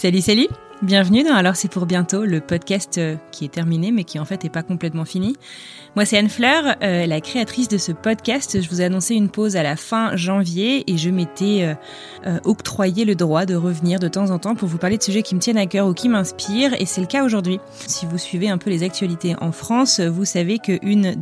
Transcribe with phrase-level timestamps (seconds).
[0.00, 0.46] Salut, salut
[0.80, 4.24] Bienvenue dans Alors c'est pour bientôt, le podcast euh, qui est terminé mais qui en
[4.24, 5.34] fait est pas complètement fini.
[5.96, 8.62] Moi c'est Anne Fleur, euh, la créatrice de ce podcast.
[8.62, 11.74] Je vous ai annoncé une pause à la fin janvier et je m'étais
[12.24, 15.22] euh, octroyé le droit de revenir de temps en temps pour vous parler de sujets
[15.22, 17.58] qui me tiennent à cœur ou qui m'inspirent et c'est le cas aujourd'hui.
[17.88, 20.78] Si vous suivez un peu les actualités en France, vous savez que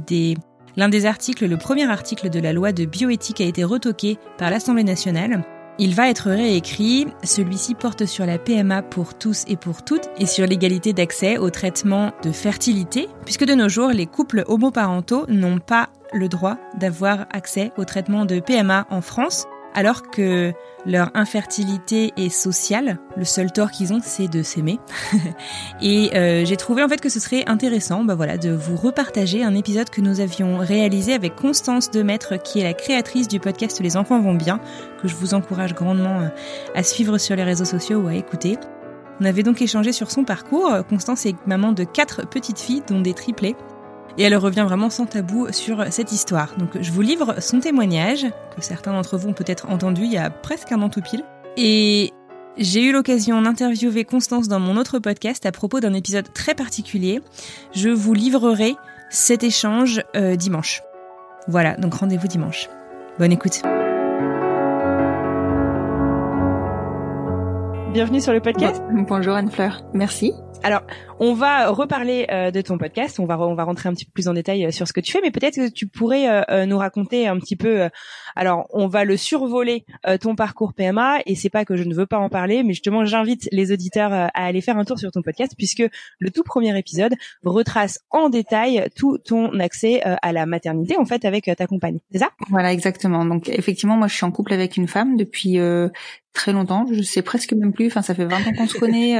[0.07, 0.37] des
[0.77, 4.51] L'un des articles, le premier article de la loi de bioéthique a été retoqué par
[4.51, 5.43] l'Assemblée nationale
[5.79, 7.07] il va être réécrit.
[7.23, 11.51] Celui-ci porte sur la PMA pour tous et pour toutes et sur l'égalité d'accès au
[11.51, 17.27] traitement de fertilité, puisque de nos jours, les couples homoparentaux n'ont pas le droit d'avoir
[17.31, 19.47] accès au traitement de PMA en France
[19.77, 20.53] alors que
[20.87, 22.99] leur infertilité est sociale.
[23.17, 24.81] Le seul tort qu'ils ont, c'est de s'aimer.
[25.83, 29.45] et euh, j'ai trouvé en fait que ce serait intéressant, bah voilà, de vous repartager
[29.45, 33.81] un épisode que nous avions réalisé avec Constance Demaître, qui est la créatrice du podcast
[33.81, 34.61] Les enfants vont bien,
[35.03, 36.29] que je vous encourage grandement euh,
[36.75, 38.57] à suivre sur les réseaux sociaux ou à écouter.
[39.21, 40.71] On avait donc échangé sur son parcours.
[40.89, 43.57] Constance est maman de quatre petites filles, dont des triplés
[44.19, 46.55] et elle revient vraiment sans tabou sur cette histoire.
[46.59, 50.19] Donc je vous livre son témoignage, que certains d'entre vous ont peut-être entendu il y
[50.19, 51.25] a presque un an tout pile.
[51.57, 52.13] Et
[52.59, 57.21] j'ai eu l'occasion d'interviewer Constance dans mon autre podcast à propos d'un épisode très particulier.
[57.75, 58.75] Je vous livrerai
[59.11, 60.83] cet échange euh, dimanche.
[61.49, 62.69] Voilà, donc rendez-vous dimanche.
[63.19, 63.63] Bonne écoute.
[67.97, 68.83] Bienvenue sur le podcast.
[69.09, 70.35] Bonjour Anne-Fleur, merci.
[70.63, 70.83] Alors,
[71.19, 73.19] on va reparler euh, de ton podcast.
[73.19, 75.01] On va on va rentrer un petit peu plus en détail euh, sur ce que
[75.01, 77.89] tu fais, mais peut-être que tu pourrais euh, nous raconter un petit peu.
[78.37, 79.85] Alors, on va le survoler
[80.21, 83.05] ton parcours PMA, et c'est pas que je ne veux pas en parler, mais justement,
[83.05, 85.83] j'invite les auditeurs à aller faire un tour sur ton podcast, puisque
[86.19, 87.15] le tout premier épisode
[87.45, 91.99] retrace en détail tout ton accès à la maternité, en fait, avec ta compagne.
[92.13, 92.31] C'est ça?
[92.51, 93.25] Voilà, exactement.
[93.25, 95.59] Donc, effectivement, moi, je suis en couple avec une femme depuis
[96.33, 96.87] très longtemps.
[96.93, 97.87] Je sais presque même plus.
[97.87, 99.19] Enfin, ça fait 20 ans qu'on se connaît.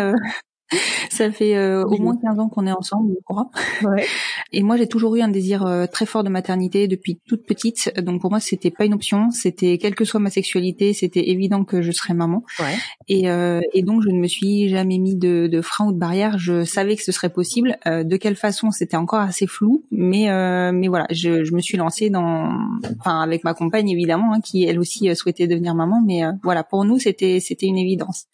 [1.11, 3.51] Ça fait euh, au moins 15 ans qu'on est ensemble, je crois.
[3.83, 4.05] Ouais.
[4.53, 7.93] Et moi, j'ai toujours eu un désir euh, très fort de maternité depuis toute petite.
[8.01, 9.31] Donc pour moi, c'était pas une option.
[9.31, 12.43] C'était quelle que soit ma sexualité, c'était évident que je serais maman.
[12.59, 12.77] Ouais.
[13.09, 15.99] Et, euh, et, donc je ne me suis jamais mis de, de frein ou de
[15.99, 16.39] barrière.
[16.39, 17.79] Je savais que ce serait possible.
[17.87, 19.85] de quelle façon, c'était encore assez flou.
[19.91, 20.27] Mais
[20.73, 22.51] mais voilà, je, je, me suis lancée dans,
[22.99, 26.03] enfin avec ma compagne évidemment, hein, qui elle aussi souhaitait devenir maman.
[26.05, 28.27] Mais voilà, pour nous, c'était c'était une évidence.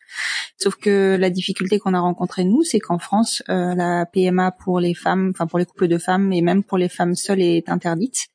[0.57, 4.81] Sauf que la difficulté qu'on a rencontrée nous, c'est qu'en France, euh, la PMA pour
[4.81, 7.69] les femmes, enfin pour les couples de femmes et même pour les femmes seules est
[7.69, 8.29] interdite.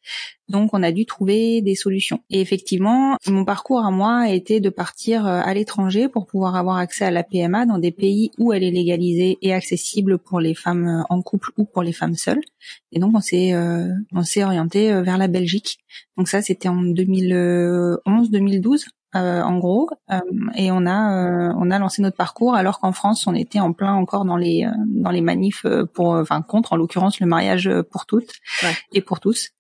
[0.50, 2.20] Donc on a dû trouver des solutions.
[2.30, 6.56] Et effectivement, mon parcours à moi a été de partir euh, à l'étranger pour pouvoir
[6.56, 10.40] avoir accès à la PMA dans des pays où elle est légalisée et accessible pour
[10.40, 12.42] les femmes euh, en couple ou pour les femmes seules.
[12.92, 13.54] Et donc on s'est
[14.14, 15.80] on s'est orienté vers la Belgique.
[16.18, 20.20] Donc ça c'était en 2011-2012 euh, en gros, euh,
[20.56, 23.72] et on a euh, on a lancé notre parcours alors qu'en France on était en
[23.72, 28.06] plein encore dans les dans les manifs pour enfin contre en l'occurrence le mariage pour
[28.06, 28.34] toutes
[28.92, 29.52] et pour tous.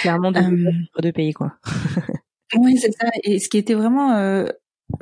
[0.00, 1.52] Clairement deux, pays quoi.
[2.56, 4.12] oui c'est ça et ce qui était vraiment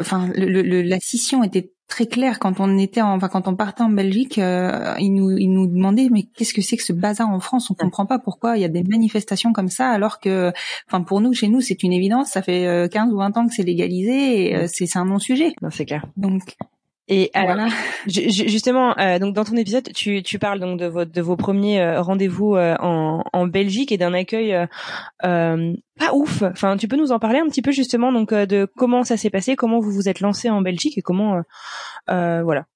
[0.01, 3.91] enfin le, la scission était très clair quand on était enfin quand on partait en
[3.91, 7.39] Belgique euh, ils nous ils nous demandaient mais qu'est-ce que c'est que ce bazar en
[7.39, 7.71] France?
[7.71, 10.53] On comprend pas pourquoi il y a des manifestations comme ça alors que
[10.89, 12.31] enfin pour nous chez nous c'est une évidence.
[12.31, 15.05] Ça fait 15 euh, ou 20 ans que c'est légalisé et euh, c'est c'est un
[15.05, 16.07] non sujet c'est clair.
[16.17, 16.57] Donc
[17.09, 17.69] et alors, voilà.
[18.07, 21.81] justement, euh, donc dans ton épisode, tu, tu parles donc de, votre, de vos premiers
[21.81, 24.57] euh, rendez-vous euh, en, en Belgique et d'un accueil
[25.21, 26.43] pas ouf.
[26.43, 29.31] Enfin, tu peux nous en parler un petit peu justement donc de comment ça s'est
[29.31, 31.43] passé, comment vous vous êtes lancé en Belgique et comment,
[32.09, 32.67] voilà,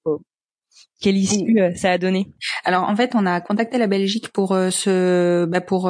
[1.01, 2.27] quelle issue ça a donné?
[2.65, 5.89] Alors en fait, on a contacté la Belgique pour ce, bah, pour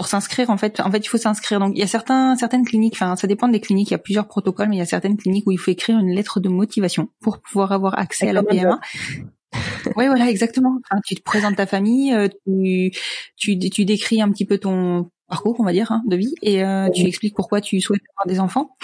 [0.00, 0.80] pour s'inscrire en fait.
[0.80, 1.60] En fait il faut s'inscrire.
[1.60, 3.98] Donc il y a certains certaines cliniques enfin ça dépend des cliniques il y a
[3.98, 6.48] plusieurs protocoles mais il y a certaines cliniques où il faut écrire une lettre de
[6.48, 8.80] motivation pour pouvoir avoir accès à la PMA
[9.96, 10.78] oui, voilà, exactement.
[10.84, 12.92] Enfin, tu te présentes ta famille, euh, tu,
[13.36, 16.62] tu, tu décris un petit peu ton parcours, on va dire, hein, de vie, et
[16.62, 18.76] euh, tu expliques pourquoi tu souhaites avoir des enfants.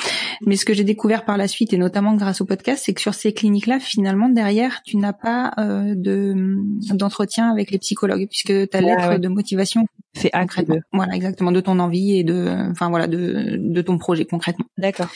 [0.47, 3.01] Mais ce que j'ai découvert par la suite, et notamment grâce au podcast, c'est que
[3.01, 6.57] sur ces cliniques-là, finalement, derrière, tu n'as pas euh, de
[6.95, 10.77] d'entretien avec les psychologues, puisque ta lettre de motivation fait concrètement.
[10.93, 14.67] Voilà, exactement, de ton envie et de, enfin voilà, de de ton projet concrètement.
[14.79, 15.09] D'accord.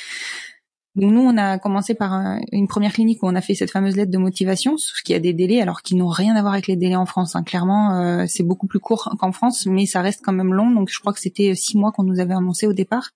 [0.96, 3.96] Donc nous, on a commencé par une première clinique où on a fait cette fameuse
[3.96, 6.66] lettre de motivation, ce qui a des délais, alors qu'ils n'ont rien à voir avec
[6.66, 7.36] les délais en France.
[7.36, 7.44] Hein.
[7.44, 10.70] Clairement, euh, c'est beaucoup plus court qu'en France, mais ça reste quand même long.
[10.70, 13.10] Donc je crois que c'était six mois qu'on nous avait annoncé au départ.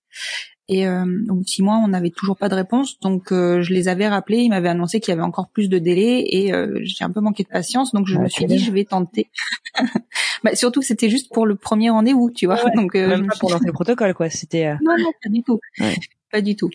[0.67, 2.99] Et euh, au bout de six mois, on n'avait toujours pas de réponse.
[3.01, 5.77] Donc euh, je les avais rappelés, ils m'avaient annoncé qu'il y avait encore plus de
[5.77, 7.91] délais et euh, j'ai un peu manqué de patience.
[7.91, 9.29] Donc je me suis dit, je vais tenter.
[10.43, 12.57] bah, surtout, c'était juste pour le premier rendez-vous, tu vois.
[12.75, 14.29] donc même pas pour lancer le protocole, quoi.
[14.29, 14.73] C'était.
[14.81, 15.59] Non, non, pas du tout.
[15.79, 15.95] Ouais
[16.35, 16.69] pas du tout.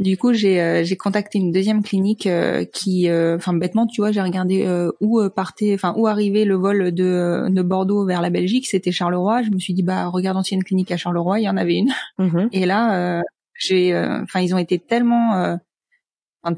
[0.00, 4.00] Du coup, j'ai euh, j'ai contacté une deuxième clinique euh, qui, euh, enfin bêtement, tu
[4.00, 4.66] vois, j'ai regardé
[5.00, 9.42] où partait, enfin où arrivait le vol de, de Bordeaux vers la Belgique, c'était Charleroi.
[9.42, 11.48] Je me suis dit bah regardons s'il y a une clinique à Charleroi, il y
[11.48, 11.92] en avait une.
[12.18, 12.48] Mm-hmm.
[12.52, 13.22] Et là,
[13.54, 15.58] j'ai, enfin ils ont été tellement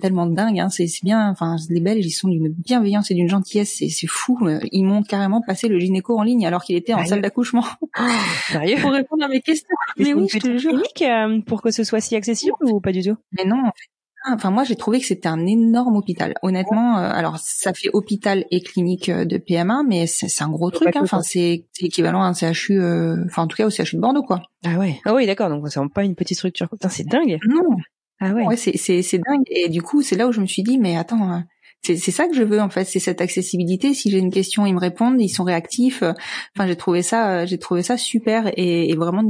[0.01, 0.61] tellement dingue.
[0.61, 0.69] Hein.
[0.69, 1.31] C'est bien.
[1.31, 3.83] Enfin, les Belges, ils sont d'une bienveillance et d'une gentillesse.
[3.89, 4.39] C'est fou.
[4.73, 7.65] Ils m'ont carrément passé le gynéco en ligne alors qu'il était en salle d'accouchement.
[7.83, 7.87] Oh,
[8.49, 9.69] sérieux Pour répondre à mes questions.
[9.99, 10.81] Mais oui, je te jure.
[11.03, 13.17] Euh, pour que ce soit si accessible ou pas du tout?
[13.33, 13.61] Mais non.
[13.61, 14.35] En fait.
[14.35, 16.35] Enfin, moi, j'ai trouvé que c'était un énorme hôpital.
[16.43, 20.71] Honnêtement, euh, alors ça fait hôpital et clinique euh, de PMA, mais c'est un gros
[20.71, 20.95] truc.
[20.95, 21.01] Hein.
[21.03, 22.79] Enfin, c'est équivalent à un CHU,
[23.25, 24.43] enfin en tout cas au CHU de Bordeaux, quoi.
[24.63, 25.01] Ah ouais.
[25.07, 25.49] Ah oui, d'accord.
[25.49, 26.69] Donc c'est pas une petite structure.
[26.91, 27.39] c'est dingue.
[27.49, 27.77] Non.
[28.21, 28.47] Ah ouais.
[28.47, 29.45] ouais c'est c'est c'est dingue.
[29.49, 31.39] Et du coup, c'est là où je me suis dit, mais attends, euh,
[31.83, 33.95] c'est c'est ça que je veux en fait, c'est cette accessibilité.
[33.95, 36.03] Si j'ai une question, ils me répondent, ils sont réactifs.
[36.03, 39.25] Enfin, j'ai trouvé ça, j'ai trouvé ça super et, et vraiment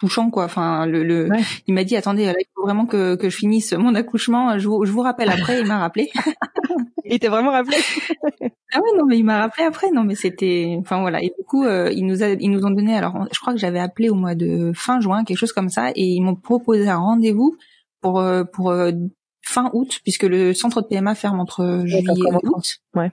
[0.00, 0.44] touchant quoi.
[0.44, 1.28] Enfin, le, le
[1.66, 4.58] il m'a dit attendez, là, il faut vraiment que que je finisse mon accouchement.
[4.58, 5.60] Je vous je vous rappelle après.
[5.60, 6.10] Il m'a rappelé.
[7.04, 7.76] il t'a vraiment rappelé
[8.72, 9.90] Ah ouais non mais il m'a rappelé après.
[9.92, 11.22] Non mais c'était, enfin voilà.
[11.22, 12.96] Et du coup, euh, ils nous a, ils nous ont donné.
[12.96, 15.90] Alors, je crois que j'avais appelé au mois de fin juin, quelque chose comme ça,
[15.90, 17.56] et ils m'ont proposé un rendez-vous
[18.04, 18.92] pour euh, pour euh,
[19.40, 22.76] fin août puisque le centre de PMA ferme entre juillet et août.
[22.94, 23.10] Ouais.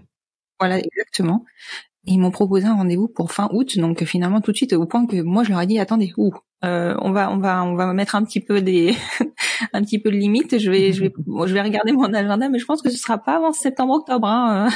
[0.59, 1.45] Voilà exactement.
[2.03, 5.05] ils m'ont proposé un rendez-vous pour fin août, donc finalement tout de suite au point
[5.07, 6.33] que moi je leur ai dit attendez, ouh,
[6.65, 8.93] euh, on va on va on va mettre un petit peu des
[9.73, 10.59] un petit peu de limite.
[10.59, 11.13] Je vais je vais
[11.47, 14.27] je vais regarder mon agenda, mais je pense que ce sera pas avant septembre octobre.
[14.27, 14.67] Hein.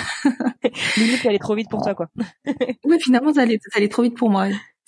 [0.95, 2.07] limite, ça allait trop vite pour toi quoi.
[2.85, 4.47] oui, finalement ça allait ça allait trop vite pour moi.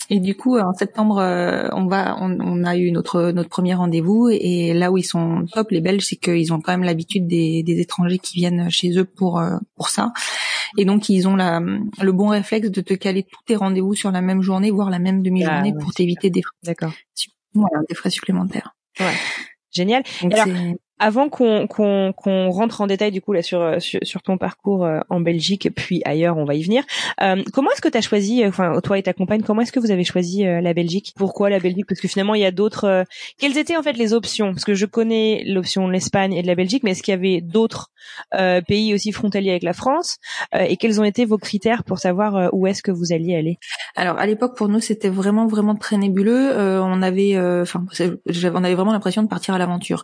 [0.10, 4.30] Et du coup, en septembre, euh, on va, on, a eu notre notre premier rendez-vous.
[4.32, 7.62] Et là où ils sont top, les Belges, c'est qu'ils ont quand même l'habitude des,
[7.64, 10.14] des étrangers qui viennent chez eux pour euh, pour ça.
[10.78, 14.12] Et donc, ils ont la, le bon réflexe de te caler tous tes rendez-vous sur
[14.12, 16.56] la même journée, voire la même demi-journée, ah, pour t'éviter des frais.
[16.64, 16.94] D'accord.
[17.54, 18.76] Voilà, des frais supplémentaires.
[19.00, 19.14] Ouais.
[19.72, 20.04] Génial.
[20.32, 20.48] Alors,
[21.00, 24.86] avant qu'on qu'on qu'on rentre en détail du coup là sur euh, sur, ton parcours
[24.86, 26.84] euh, en Belgique puis ailleurs, on va y venir.
[27.22, 29.80] Euh, comment est-ce que tu as choisi enfin toi et ta compagne, comment est-ce que
[29.80, 31.14] vous avez choisi la Belgique?
[31.16, 31.86] Pourquoi la Belgique?
[31.88, 33.06] Parce que finalement il y a d'autres
[33.38, 34.52] quelles étaient en fait les options?
[34.52, 37.18] Parce que je connais l'option de l'Espagne et de la Belgique, mais est-ce qu'il y
[37.18, 37.92] avait d'autres
[38.68, 40.18] pays aussi frontaliers avec la France?
[40.58, 43.58] Et quels ont été vos critères pour savoir où est-ce que vous alliez aller?
[43.96, 47.86] Alors à l'époque pour nous c'était vraiment vraiment très nébuleux, on avait enfin
[48.54, 50.04] on avait vraiment l'impression de partir à l'aventure.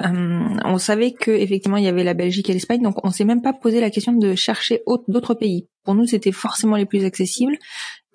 [0.00, 0.27] Euh,
[0.64, 3.42] on savait que effectivement il y avait la Belgique et l'Espagne, donc on s'est même
[3.42, 5.68] pas posé la question de chercher d'autres pays.
[5.84, 7.56] Pour nous, c'était forcément les plus accessibles.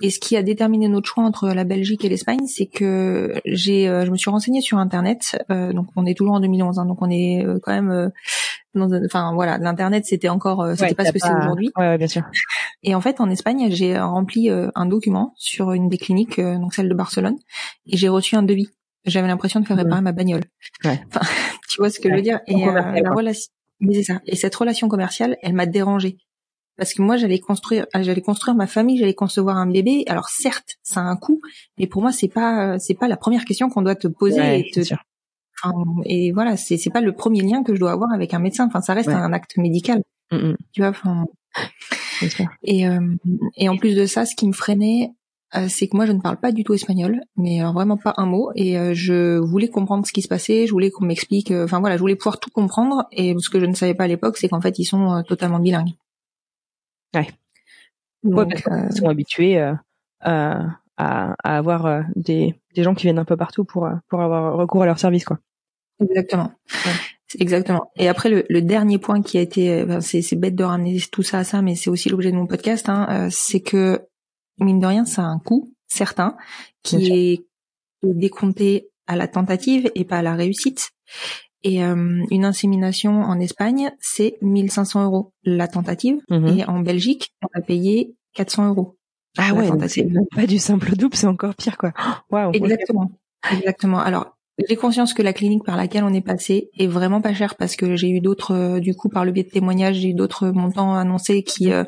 [0.02, 3.88] Et ce qui a déterminé notre choix entre la Belgique et l'Espagne, c'est que j'ai,
[3.88, 5.42] euh, je me suis renseignée sur Internet.
[5.50, 8.12] Euh, donc on est toujours en 2011, hein, donc on est quand même
[8.76, 11.72] dans, enfin voilà, l'internet c'était encore, c'était pas ce que c'est aujourd'hui.
[11.78, 12.24] Ouais, bien sûr.
[12.84, 16.90] Et en fait, en Espagne, j'ai rempli un document sur une des cliniques, donc celle
[16.90, 17.38] de Barcelone,
[17.88, 18.70] et j'ai reçu un devis
[19.06, 20.44] j'avais l'impression de faire réparer ma bagnole.
[20.84, 21.02] Ouais.
[21.08, 21.22] Enfin,
[21.70, 22.40] tu vois ce que je veux dire?
[22.48, 24.22] Et euh, la relation, mais c'est ça.
[24.26, 26.18] Et cette relation commerciale, elle m'a dérangée
[26.78, 30.04] parce que moi j'allais construire, j'allais construire ma famille, j'allais concevoir un bébé.
[30.08, 31.42] Alors certes, ça a un coût,
[31.78, 34.60] mais pour moi c'est pas, c'est pas la première question qu'on doit te poser.
[34.60, 35.74] et, te, enfin,
[36.06, 38.66] et voilà, c'est c'est pas le premier lien que je dois avoir avec un médecin.
[38.66, 40.02] Enfin, ça reste un acte médical.
[40.32, 40.58] Mm, mm.
[40.72, 40.90] Tu vois.
[40.90, 41.26] Enfin,
[42.64, 43.16] et euh,
[43.58, 45.23] et en plus de ça, ce qui me freinait, euh,
[45.68, 48.52] c'est que moi je ne parle pas du tout espagnol, mais vraiment pas un mot.
[48.56, 51.52] Et euh, je voulais comprendre ce qui se passait, je voulais qu'on m'explique.
[51.52, 53.06] Euh, enfin voilà, je voulais pouvoir tout comprendre.
[53.12, 55.60] Et ce que je ne savais pas à l'époque, c'est qu'en fait ils sont totalement
[55.60, 55.94] bilingues.
[57.14, 57.28] Ouais.
[58.24, 59.60] Donc, ils sont habitués
[60.22, 60.66] à,
[60.98, 64.86] à, avoir des, des gens qui viennent un peu partout pour pour avoir recours à
[64.86, 65.40] leur service, quoi.
[66.00, 66.52] Exactement.
[67.40, 67.92] Exactement.
[67.98, 71.40] Et après le, le, dernier point qui a été, c'est bête de ramener tout ça
[71.40, 74.08] à ça, mais c'est aussi l'objet de mon podcast, hein, c'est que
[74.60, 76.36] mine de rien, ça a un coût certain
[76.82, 77.46] qui est
[78.04, 80.92] décompté à la tentative et pas à la réussite.
[81.64, 86.18] Et euh, une insémination en Espagne, c'est 1500 euros la tentative.
[86.30, 86.48] Mhm.
[86.48, 88.98] Et en Belgique, on a payé 400 euros.
[89.38, 91.92] Ah ouais, c'est pas du simple double, c'est encore pire quoi.
[92.32, 93.12] Wow, Exactement.
[93.52, 94.00] Exactement.
[94.00, 94.33] Alors,
[94.68, 97.76] j'ai conscience que la clinique par laquelle on est passé est vraiment pas chère parce
[97.76, 100.50] que j'ai eu d'autres, euh, du coup, par le biais de témoignages, j'ai eu d'autres
[100.50, 101.84] montants annoncés qui euh,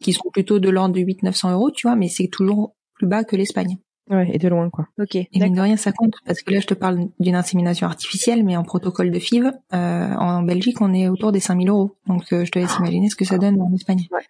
[0.00, 3.24] qui sont plutôt de l'ordre de 800-900 euros, tu vois, mais c'est toujours plus bas
[3.24, 3.78] que l'Espagne.
[4.10, 4.86] Ouais, et de loin, quoi.
[5.00, 5.16] Ok.
[5.16, 8.44] Et mine de rien, ça compte parce que là, je te parle d'une insémination artificielle,
[8.44, 11.96] mais en protocole de FIV, euh, en Belgique, on est autour des 5000 euros.
[12.06, 14.06] Donc, je te laisse imaginer ce que ça donne en Espagne.
[14.12, 14.20] Ouais.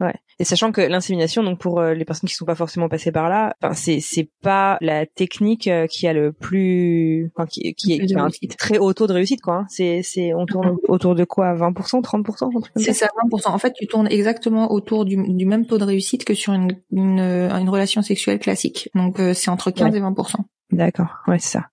[0.00, 0.14] Ouais.
[0.38, 3.28] Et sachant que l'insémination, donc pour euh, les personnes qui sont pas forcément passées par
[3.28, 7.94] là, enfin c'est c'est pas la technique euh, qui a le plus, enfin qui qui,
[7.94, 9.54] est, qui a un très haut taux de réussite quoi.
[9.54, 9.66] Hein.
[9.68, 13.48] C'est c'est on tourne autour de quoi, 20%, 30%, C'est ça, 20%.
[13.48, 16.78] En fait, tu tournes exactement autour du, du même taux de réussite que sur une
[16.92, 18.90] une, une relation sexuelle classique.
[18.94, 20.36] Donc euh, c'est entre 15 et 20%.
[20.70, 21.08] D'accord.
[21.26, 21.66] Ouais, c'est ça.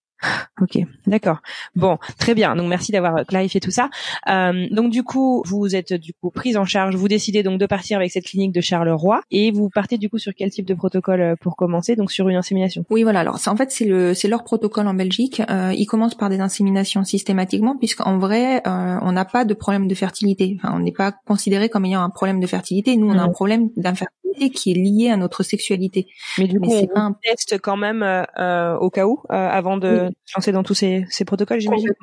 [0.61, 1.39] Ok, d'accord.
[1.75, 2.55] Bon, très bien.
[2.55, 3.89] Donc merci d'avoir clarifié tout ça.
[4.29, 6.95] Euh, donc du coup, vous êtes du coup prise en charge.
[6.95, 10.17] Vous décidez donc de partir avec cette clinique de Charleroi et vous partez du coup
[10.17, 11.95] sur quel type de protocole euh, pour commencer?
[11.95, 12.85] Donc sur une insémination.
[12.89, 13.19] Oui, voilà.
[13.19, 15.41] Alors en fait c'est le c'est leur protocole en Belgique.
[15.49, 19.87] Euh, ils commencent par des inséminations systématiquement puisqu'en vrai euh, on n'a pas de problème
[19.87, 20.57] de fertilité.
[20.57, 22.95] Enfin, on n'est pas considéré comme ayant un problème de fertilité.
[22.95, 26.07] Nous on a un problème d'infertilité qui est lié à notre sexualité.
[26.37, 27.13] Mais du coup on un...
[27.23, 31.59] test quand même euh, au cas où avant de lancer dans tous ces, ces protocoles,
[31.59, 31.93] j'imagine.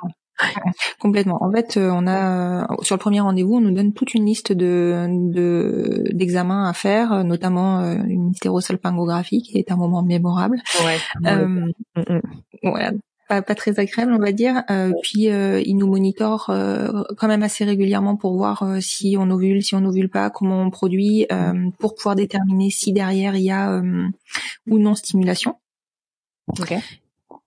[0.99, 1.43] Complètement.
[1.43, 4.25] En fait, euh, on a euh, sur le premier rendez-vous, on nous donne toute une
[4.25, 10.61] liste de d'examens à faire, notamment euh, une hystérosalpingographie qui est un moment mémorable.
[10.85, 10.99] Ouais.
[11.27, 11.71] Euh,
[12.65, 12.91] ouais
[13.29, 14.63] pas, pas, très agréable, on va dire.
[14.71, 16.47] Euh, puis euh, ils nous monitorent
[17.17, 20.71] quand même assez régulièrement pour voir si on ovule, si on ovule pas, comment on
[20.71, 21.27] produit,
[21.79, 23.83] pour pouvoir déterminer si derrière il y a
[24.67, 25.57] ou non stimulation.
[26.61, 26.81] Okay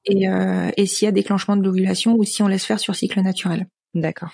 [0.05, 2.96] et, euh, et s'il y a déclenchement de l'ovulation ou si on laisse faire sur
[2.96, 3.67] cycle naturel.
[3.94, 4.32] D'accord.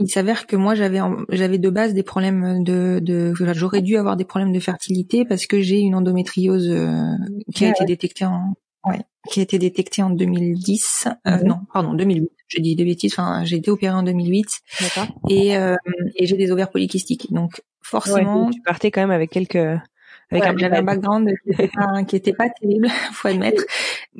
[0.00, 4.16] Il s'avère que moi j'avais j'avais de base des problèmes de, de j'aurais dû avoir
[4.16, 7.12] des problèmes de fertilité parce que j'ai une endométriose euh,
[7.54, 8.54] qui a été détectée en
[8.84, 11.42] ouais, qui a été détectée en 2010 euh, mhm.
[11.44, 14.46] non pardon 2008 je dis des bêtises enfin j'ai été opérée en 2008
[14.80, 15.06] D'accord.
[15.28, 15.76] et euh,
[16.16, 19.78] et j'ai des ovaires polykystiques donc forcément tu partais quand même avec quelques
[20.30, 21.30] j'avais un background
[22.08, 23.62] qui était pas, terrible, faut admettre.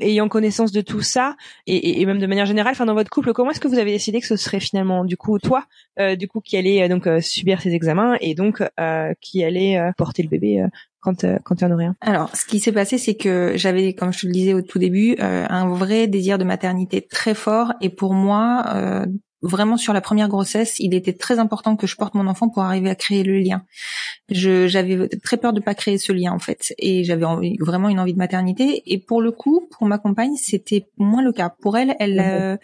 [0.00, 3.33] Ayant connaissance de tout ça et, et, même de manière générale, enfin dans votre couple,
[3.33, 5.64] comment est-ce que vous avez décidé que ce serait finalement du coup toi,
[5.99, 8.62] euh, du coup qui allait euh, donc euh, subir ces examens et donc
[9.21, 10.66] qui allait porter le bébé
[11.04, 14.12] quand quand il y en un Alors, ce qui s'est passé, c'est que j'avais, comme
[14.12, 17.90] je te le disais au tout début, un vrai désir de maternité très fort et
[17.90, 19.06] pour moi,
[19.44, 22.62] vraiment sur la première grossesse, il était très important que je porte mon enfant pour
[22.62, 23.62] arriver à créer le lien.
[24.30, 27.26] J'avais très peur de pas créer ce lien en fait, et j'avais
[27.61, 28.82] vraiment une envie de maternité.
[28.87, 31.54] Et pour le coup, pour ma compagne, c'était moins le cas.
[31.61, 32.56] Pour elle, elle, euh,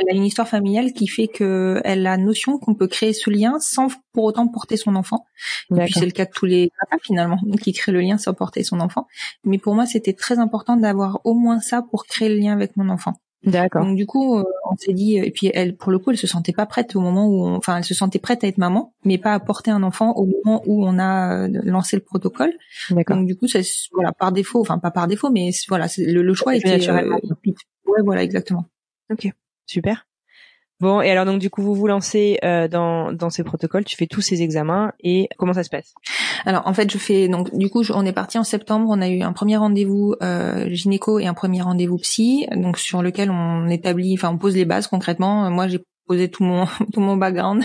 [0.00, 3.30] elle a une histoire familiale qui fait que elle a notion qu'on peut créer ce
[3.30, 5.26] lien sans pour autant porter son enfant.
[5.70, 8.34] Et puis c'est le cas de tous les papas finalement qui créent le lien sans
[8.34, 9.06] porter son enfant.
[9.44, 12.76] Mais pour moi, c'était très important d'avoir au moins ça pour créer le lien avec
[12.76, 13.14] mon enfant.
[13.44, 13.84] D'accord.
[13.84, 16.26] Donc du coup, euh, on s'est dit, et puis elle, pour le coup, elle se
[16.26, 19.16] sentait pas prête au moment où, enfin, elle se sentait prête à être maman, mais
[19.16, 22.52] pas à porter un enfant au moment où on a euh, lancé le protocole.
[22.90, 23.16] D'accord.
[23.16, 23.62] Donc du coup, c'est
[23.92, 26.88] voilà par défaut, enfin pas par défaut, mais voilà, le, le choix était.
[26.90, 27.16] Euh,
[27.86, 28.64] ouais, voilà, exactement.
[29.10, 29.30] Ok,
[29.68, 30.08] super.
[30.80, 33.96] Bon, et alors donc du coup vous vous lancez euh, dans dans ces protocoles, tu
[33.96, 35.92] fais tous ces examens et comment ça se passe?
[36.44, 39.08] Alors en fait je fais donc du coup on est parti en septembre, on a
[39.08, 43.68] eu un premier rendez-vous euh, gynéco et un premier rendez-vous psy, donc sur lequel on
[43.68, 45.50] établit, enfin on pose les bases concrètement.
[45.50, 47.64] Moi j'ai posé tout mon tout mon background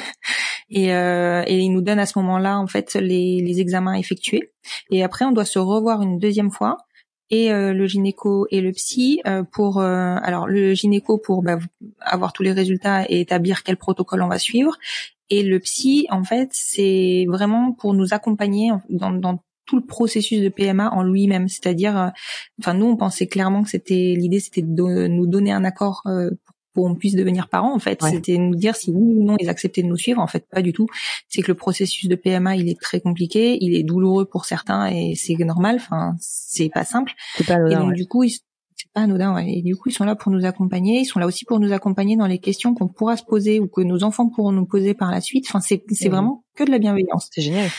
[0.72, 4.52] et euh, et il nous donne à ce moment-là en fait les les examens effectués
[4.90, 6.78] et après on doit se revoir une deuxième fois
[7.34, 11.58] et euh, le gynéco et le psy euh, pour euh, alors le gynéco pour bah,
[12.00, 14.78] avoir tous les résultats et établir quel protocole on va suivre.
[15.32, 20.42] Et le psy en fait c'est vraiment pour nous accompagner dans, dans tout le processus
[20.42, 22.12] de PMA en lui-même, c'est-à-dire,
[22.60, 26.04] enfin nous on pensait clairement que c'était l'idée, c'était de nous donner un accord
[26.74, 28.02] pour qu'on puisse devenir parents en fait.
[28.04, 30.62] C'était nous dire si oui ou non ils acceptaient de nous suivre en fait pas
[30.62, 30.88] du tout.
[31.28, 34.88] C'est que le processus de PMA il est très compliqué il est douloureux pour certains
[34.88, 37.14] et c'est normal enfin c'est pas simple.
[37.36, 39.52] C'est pas anodin, et donc du coup c'est pas anodin ouais.
[39.58, 41.74] et du coup ils sont là pour nous accompagner ils sont là aussi pour nous
[41.74, 44.94] accompagner dans les questions qu'on pourra se poser ou que nos enfants pourront nous poser
[44.94, 45.46] par la suite.
[45.48, 47.30] Enfin c'est c'est vraiment que de la bienveillance.
[47.32, 47.70] C'est génial.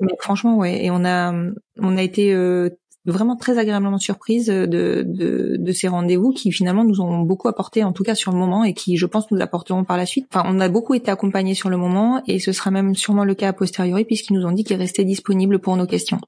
[0.00, 0.84] Mais franchement ouais.
[0.84, 1.32] Et on a
[1.78, 2.70] on a été euh,
[3.10, 7.82] vraiment très agréablement surprise de, de, de ces rendez-vous qui finalement nous ont beaucoup apporté,
[7.84, 10.26] en tout cas sur le moment, et qui, je pense, nous apporteront par la suite.
[10.32, 13.34] Enfin, on a beaucoup été accompagnés sur le moment, et ce sera même sûrement le
[13.34, 16.20] cas a posteriori, puisqu'ils nous ont dit qu'ils restaient disponibles pour nos questions.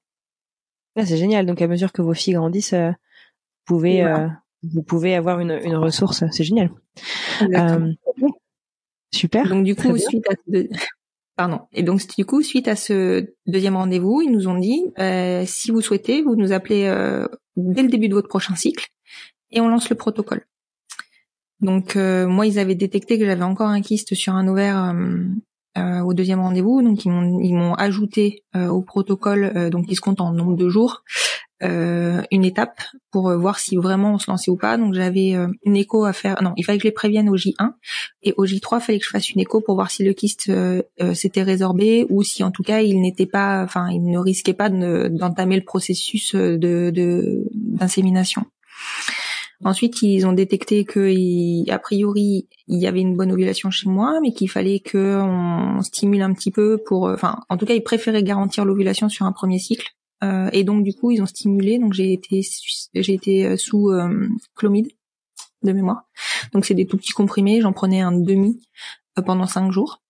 [0.96, 1.46] Ah, c'est génial.
[1.46, 4.28] Donc, à mesure que vos filles grandissent, euh, vous pouvez, euh,
[4.62, 6.24] vous pouvez avoir une, une ressource.
[6.32, 6.70] C'est génial.
[7.42, 7.92] Euh,
[9.12, 9.48] super.
[9.48, 10.34] Donc, du coup, suite à,
[11.40, 11.60] Pardon.
[11.72, 15.70] Et donc du coup, suite à ce deuxième rendez-vous, ils nous ont dit euh, si
[15.70, 18.88] vous souhaitez, vous nous appelez euh, dès le début de votre prochain cycle
[19.50, 20.46] et on lance le protocole.
[21.60, 24.94] Donc euh, moi, ils avaient détecté que j'avais encore un kyste sur un ovaire
[25.78, 30.02] euh, au deuxième rendez-vous, donc ils m'ont ils m'ont ajouté au protocole, donc ils se
[30.02, 31.04] compte en nombre de jours.
[31.62, 34.78] Euh, une étape pour euh, voir si vraiment on se lançait ou pas.
[34.78, 36.42] Donc j'avais euh, une écho à faire.
[36.42, 37.72] Non, il fallait que je les prévienne au J1
[38.22, 40.50] et au J3, il fallait que je fasse une écho pour voir si le kyste
[41.12, 44.70] s'était résorbé ou si en tout cas il n'était pas, enfin il ne risquait pas
[44.70, 46.90] d'entamer le processus de
[47.54, 48.46] d'insémination.
[49.62, 54.18] Ensuite, ils ont détecté que, a priori, il y avait une bonne ovulation chez moi,
[54.22, 58.22] mais qu'il fallait qu'on stimule un petit peu pour, enfin, en tout cas, ils préféraient
[58.22, 59.86] garantir l'ovulation sur un premier cycle.
[60.22, 61.78] Euh, et donc du coup ils ont stimulé.
[61.78, 62.42] Donc j'ai été
[62.94, 64.88] j'ai été euh, sous euh, clomide
[65.62, 66.02] de mémoire.
[66.52, 67.60] Donc c'est des tout petits comprimés.
[67.60, 68.60] J'en prenais un demi
[69.24, 70.02] pendant cinq jours.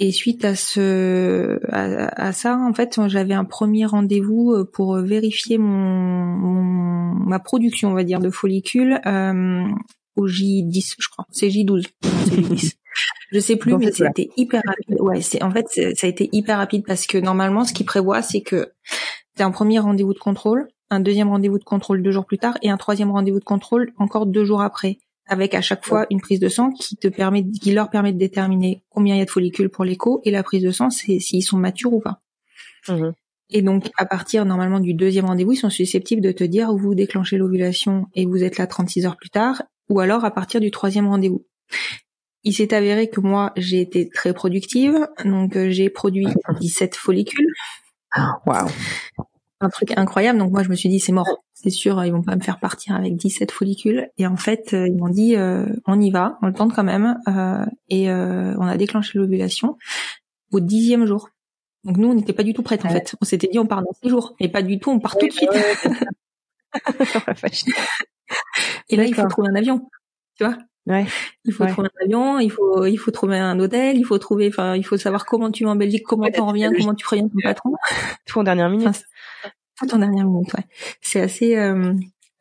[0.00, 6.78] Et suite à ce à, ça, en fait, j'avais un premier rendez-vous pour vérifier mon,
[7.28, 9.64] ma production, on va dire, de follicules euh,
[10.16, 11.26] au J10, je crois.
[11.30, 11.86] C'est J12.
[12.02, 12.72] C'est J10.
[13.30, 15.00] Je sais plus, mais c'était hyper rapide.
[15.00, 18.22] Ouais, c'est en fait ça a été hyper rapide parce que normalement, ce qui prévoit,
[18.22, 18.72] c'est que
[19.40, 22.70] un premier rendez-vous de contrôle, un deuxième rendez-vous de contrôle deux jours plus tard et
[22.70, 26.40] un troisième rendez-vous de contrôle encore deux jours après, avec à chaque fois une prise
[26.40, 29.30] de sang qui te permet, qui leur permet de déterminer combien il y a de
[29.30, 32.20] follicules pour l'écho et la prise de sang, c'est s'ils sont matures ou pas.
[32.88, 33.10] Mmh
[33.50, 36.76] et donc, à partir normalement du deuxième rendez-vous, ils sont susceptibles de te dire où
[36.76, 40.60] vous déclenchez l'ovulation et vous êtes là 36 heures plus tard, ou alors à partir
[40.60, 41.46] du troisième rendez-vous.
[42.44, 46.26] Il s'est avéré que moi, j'ai été très productive, donc euh, j'ai produit
[46.60, 47.52] 17 follicules.
[48.46, 48.68] Waouh
[49.60, 52.22] Un truc incroyable, donc moi je me suis dit c'est mort, c'est sûr, ils vont
[52.22, 54.08] pas me faire partir avec 17 follicules.
[54.16, 56.84] Et en fait, euh, ils m'ont dit euh, on y va, on le tente quand
[56.84, 57.18] même,
[57.88, 59.76] et on a déclenché l'ovulation
[60.52, 61.30] au dixième jour.
[61.84, 63.14] Donc nous, on n'était pas du tout prêts en fait.
[63.20, 65.26] On s'était dit on part dans six jours, mais pas du tout, on part tout
[65.26, 65.50] de suite.
[68.88, 69.88] et là, il faut trouver un avion,
[70.36, 70.56] tu vois.
[70.86, 71.06] Ouais.
[71.44, 74.48] Il faut trouver un avion, il faut il faut trouver un hôtel, il faut trouver
[74.48, 77.04] enfin il faut savoir comment tu vas en Belgique, comment tu en reviens, comment tu
[77.04, 77.74] préviens ton patron.
[78.26, 79.04] Tout en dernière minute.
[79.78, 80.64] Tout en dernière ouais.
[81.00, 81.94] C'est assez euh,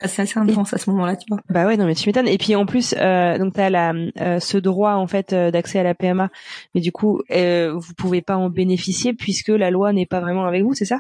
[0.06, 1.40] c'est assez intense à ce moment-là, tu vois.
[1.50, 2.28] Bah ouais, non mais tu m'étonnes.
[2.28, 5.80] Et puis en plus, euh, donc t'as la euh, ce droit en fait euh, d'accès
[5.80, 6.30] à la PMA,
[6.76, 10.46] mais du coup euh, vous pouvez pas en bénéficier puisque la loi n'est pas vraiment
[10.46, 11.00] avec vous, c'est ça?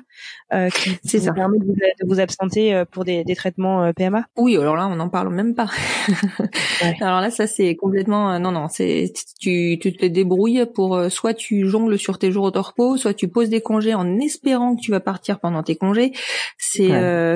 [0.53, 0.69] Euh,
[1.03, 1.33] C'est ça.
[1.33, 4.87] Permet de vous, de vous absenter euh, pour des, des traitements PMA Oui, alors là
[4.87, 5.69] on n'en parle même pas.
[7.01, 11.67] Alors là ça c'est complètement non non c'est tu tu te débrouilles pour soit tu
[11.67, 14.91] jongles sur tes jours au torpo, soit tu poses des congés en espérant que tu
[14.91, 16.13] vas partir pendant tes congés.
[16.57, 16.87] C'est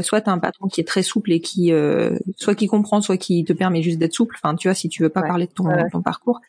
[0.02, 3.02] soit t'as un patron qui est très souple et qui qui euh, soit qui comprend,
[3.02, 4.36] soit qui te permet juste d'être souple.
[4.42, 6.40] Enfin, tu vois, si tu veux pas parler de ton, ton parcours,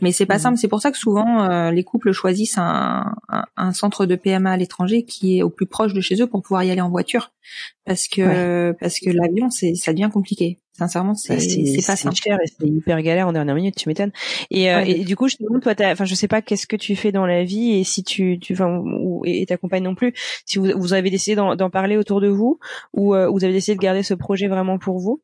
[0.00, 0.40] mais c'est pas mhm.
[0.40, 0.58] simple.
[0.58, 3.14] C'est pour ça que souvent euh, les couples choisissent un,
[3.56, 6.42] un, centre de PMA à l'étranger qui est au plus proche de chez eux pour
[6.42, 7.32] pouvoir y aller en voiture,
[7.84, 10.58] parce que parce que l'avion, c'est ça devient compliqué.
[10.76, 12.14] Sincèrement, c'est c'est pas simple.
[12.14, 14.12] cher et c'est hyper galère en dernière minute, tu m'étonnes.
[14.50, 16.76] Et, euh, et du coup, je te demande, toi, enfin, je sais pas qu'est-ce que
[16.76, 19.94] tu fais dans la vie et si tu, tu, enfin, ou, et ta compagne non
[19.94, 20.12] plus,
[20.44, 22.58] si vous, vous avez décidé d'en parler autour de vous
[22.92, 25.22] ou euh, vous avez décidé de garder ce projet vraiment pour vous?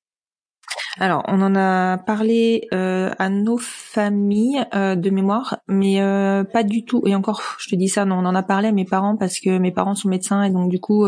[0.99, 6.65] Alors, on en a parlé euh, à nos familles euh, de mémoire, mais euh, pas
[6.65, 7.03] du tout.
[7.07, 9.41] Et encore, je te dis ça, non, on en a parlé à mes parents parce
[9.41, 11.07] que mes parents sont médecins et donc du coup,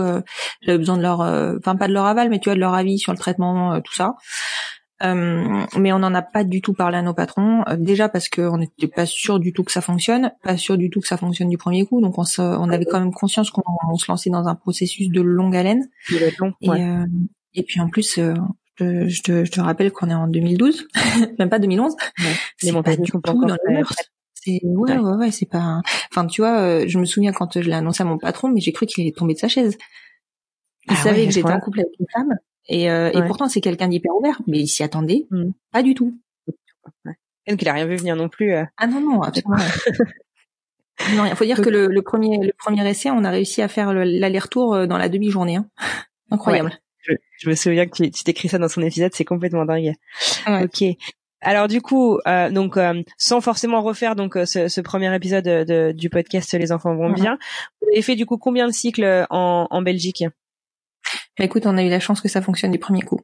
[0.62, 2.98] j'avais besoin de leur, enfin pas de leur aval, mais tu vois de leur avis
[2.98, 4.14] sur le traitement, tout ça.
[5.02, 7.62] mais on n'en a pas du tout parlé à nos patrons.
[7.76, 11.00] déjà parce qu'on n'était pas sûr du tout que ça fonctionne, pas sûr du tout
[11.00, 12.00] que ça fonctionne du premier coup.
[12.00, 15.56] Donc on, on avait quand même conscience qu'on se lançait dans un processus de longue
[15.56, 15.86] haleine.
[16.62, 16.70] et,
[17.56, 18.18] et puis en plus,
[18.78, 20.88] je, te, je te rappelle qu'on est en 2012,
[21.38, 21.92] même pas 2011.
[21.92, 22.24] Ouais,
[22.58, 23.82] c'est pas du tout dans le
[24.34, 25.80] C'est ouais, ouais, ouais, c'est pas.
[26.10, 28.60] Enfin, tu vois, euh, je me souviens quand je l'ai annoncé à mon patron, mais
[28.60, 29.76] j'ai cru qu'il allait tomber de sa chaise.
[30.86, 32.34] Il ah savait que j'étais en couple avec une femme,
[32.68, 35.50] et, euh, et pourtant c'est quelqu'un d'hyper ouvert, mais il s'y attendait mm.
[35.72, 36.18] pas du tout.
[37.46, 38.52] Et qu'il a rien vu venir non plus.
[38.52, 38.64] Euh.
[38.76, 39.56] Ah non non, absolument.
[41.14, 43.68] non, il faut dire que le, le, premier le premier essai, on a réussi à
[43.68, 45.56] faire l'aller-retour dans la demi-journée.
[45.56, 45.66] Hein.
[46.30, 49.94] Incroyable je, me souviens que tu, t'écris ça dans son épisode, c'est complètement dingue.
[50.46, 50.84] Ok.
[51.40, 55.44] Alors du coup, euh, donc euh, sans forcément refaire donc euh, ce, ce premier épisode
[55.44, 57.38] de, du podcast Les enfants vont bien,
[57.82, 60.24] vous avez fait du coup combien de cycles en, en Belgique?
[61.38, 63.20] Bah, Écoute, on a eu la chance que ça fonctionne du premier coup.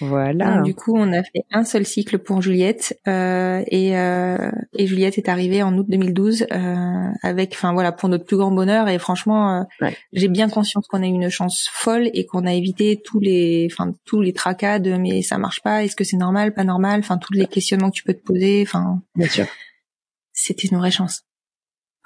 [0.00, 0.62] Voilà.
[0.62, 5.18] du coup, on a fait un seul cycle pour Juliette euh, et, euh, et Juliette
[5.18, 8.98] est arrivée en août 2012 euh, avec, enfin voilà, pour notre plus grand bonheur et
[8.98, 13.00] franchement, euh, j'ai bien conscience qu'on a eu une chance folle et qu'on a évité
[13.04, 16.54] tous les, enfin tous les tracas de mais ça marche pas, est-ce que c'est normal,
[16.54, 19.02] pas normal, enfin tous les questionnements que tu peux te poser, enfin.
[19.14, 19.46] Bien sûr.
[20.32, 21.22] C'était une vraie chance.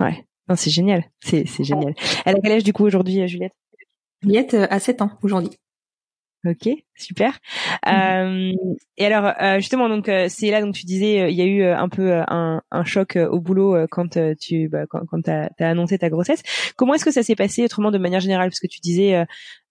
[0.00, 0.24] Ouais.
[0.48, 1.04] Non, c'est génial.
[1.20, 1.94] C'est c'est génial.
[2.24, 3.52] Elle a quel âge du coup aujourd'hui, Juliette?
[4.22, 5.50] Juliette a 7 ans aujourd'hui.
[6.46, 7.33] Ok, super.
[7.85, 7.90] Mmh.
[7.90, 8.53] Euh,
[8.96, 11.44] et alors euh, justement, donc euh, c'est là donc tu disais euh, il y a
[11.44, 15.68] eu un peu un, un, choc au boulot quand tu bah, quand, quand t'as as
[15.68, 16.42] annoncé ta grossesse.
[16.77, 18.51] Comment est-ce que ça s'est passé autrement de manière générale?
[18.51, 19.24] Parce que tu disais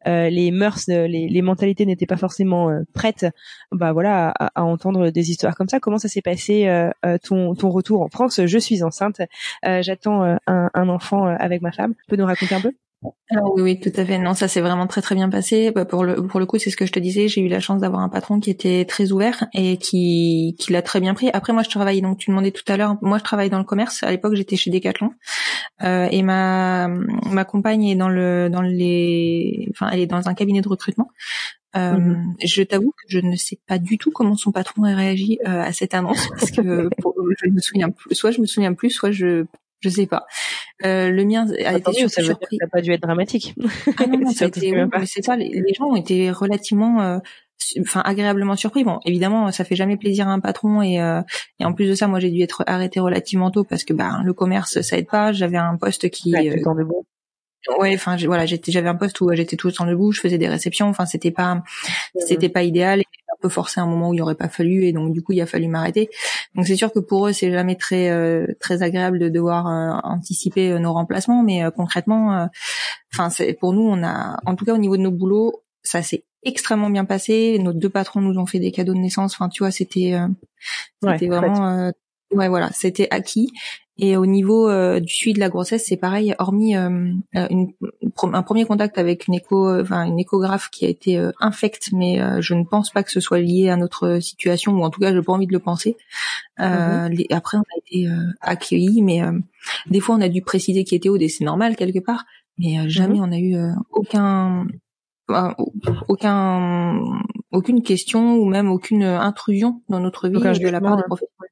[0.06, 3.26] les mœurs, les, les mentalités n'étaient pas forcément prêtes,
[3.72, 5.80] bah voilà, à, à, entendre des histoires comme ça.
[5.80, 6.70] Comment ça s'est passé
[7.24, 8.42] ton ton retour en France?
[8.46, 9.22] Je suis enceinte,
[9.64, 11.94] j'attends un, un enfant avec ma femme.
[11.96, 12.74] Tu peux nous raconter un peu?
[13.30, 14.18] Alors oui, oui, tout à fait.
[14.18, 15.72] Non, ça s'est vraiment très très bien passé.
[15.72, 17.28] Bah, pour le pour le coup, c'est ce que je te disais.
[17.28, 20.82] J'ai eu la chance d'avoir un patron qui était très ouvert et qui qui l'a
[20.82, 21.30] très bien pris.
[21.32, 22.02] Après, moi, je travaille.
[22.02, 22.98] Donc, tu demandais tout à l'heure.
[23.02, 24.02] Moi, je travaille dans le commerce.
[24.02, 25.12] À l'époque, j'étais chez Decathlon
[25.84, 29.68] euh, et ma ma compagne est dans le dans les.
[29.72, 31.10] Enfin, elle est dans un cabinet de recrutement.
[31.76, 32.36] Euh, mhm.
[32.44, 35.62] Je t'avoue que je ne sais pas du tout comment son patron a réagi euh,
[35.62, 36.90] à cette annonce parce que
[37.44, 39.46] je me souviens plus, soit je me souviens plus, soit je
[39.80, 40.26] je sais pas.
[40.86, 42.24] Euh, le mien a été surpris.
[42.24, 43.56] Ça n'a pas dû être dramatique.
[43.98, 44.74] Ah non, non ça a été,
[45.06, 45.36] c'est ça.
[45.36, 47.20] Les, les, gens ont été relativement, euh,
[47.82, 48.84] enfin agréablement surpris.
[48.84, 51.22] Bon, évidemment, ça fait jamais plaisir à un patron et euh,
[51.60, 54.22] et en plus de ça, moi j'ai dû être arrêté relativement tôt parce que bah
[54.24, 55.32] le commerce ça aide pas.
[55.32, 56.34] J'avais un poste qui.
[56.34, 57.04] Ouais, euh,
[57.80, 60.38] Ouais, enfin voilà, j'étais j'avais un poste où j'étais tout le temps debout, je faisais
[60.38, 61.64] des réceptions, enfin c'était pas
[62.16, 64.86] c'était pas idéal et un peu forcé à un moment où il aurait pas fallu
[64.86, 66.10] et donc du coup il a fallu m'arrêter.
[66.56, 70.00] Donc c'est sûr que pour eux c'est jamais très euh, très agréable de devoir euh,
[70.04, 72.48] anticiper euh, nos remplacements, mais concrètement,
[73.14, 76.02] enfin c'est pour nous on a en tout cas au niveau de nos boulots ça
[76.02, 77.60] s'est extrêmement bien passé.
[77.60, 79.34] Nos deux patrons nous ont fait des cadeaux de naissance.
[79.34, 80.20] Enfin, tu vois, c'était,
[81.02, 81.92] c'était vraiment,
[82.32, 83.52] ouais, voilà, c'était acquis.
[84.00, 86.36] Et au niveau euh, du suivi de la grossesse, c'est pareil.
[86.38, 87.72] Hormis euh, euh, une,
[88.22, 92.54] un premier contact avec une écho, enfin une échographe qui a été infecte, mais je
[92.54, 95.22] ne pense pas que ce soit lié à notre situation, ou en tout cas, j'ai
[95.22, 95.98] pas envie de le penser.
[96.60, 97.10] Mhm.
[97.10, 98.08] les, après, on a été
[98.42, 99.22] accueillis, mais
[99.88, 102.26] des fois, on a dû préciser qui était et c'est normal quelque part,
[102.60, 103.24] mais jamais mhm.
[103.24, 103.56] on a eu
[103.92, 104.68] aucun
[106.08, 107.02] aucun
[107.52, 111.52] aucune question ou même aucune intrusion dans notre vie de la part des professionnels.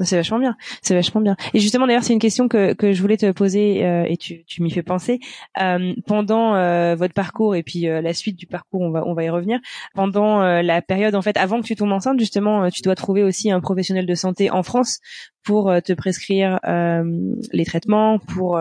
[0.00, 1.36] C'est vachement bien, c'est vachement bien.
[1.54, 4.44] Et justement, d'ailleurs, c'est une question que, que je voulais te poser euh, et tu,
[4.44, 5.20] tu m'y fais penser.
[5.62, 9.22] Euh, pendant euh, votre parcours et puis la suite du parcours, on va on va
[9.22, 9.60] y revenir.
[9.94, 13.50] Pendant la période, en fait, avant que tu tombes enceinte, justement, tu dois trouver aussi
[13.52, 14.98] un professionnel de santé en France
[15.44, 18.60] pour te prescrire les traitements, pour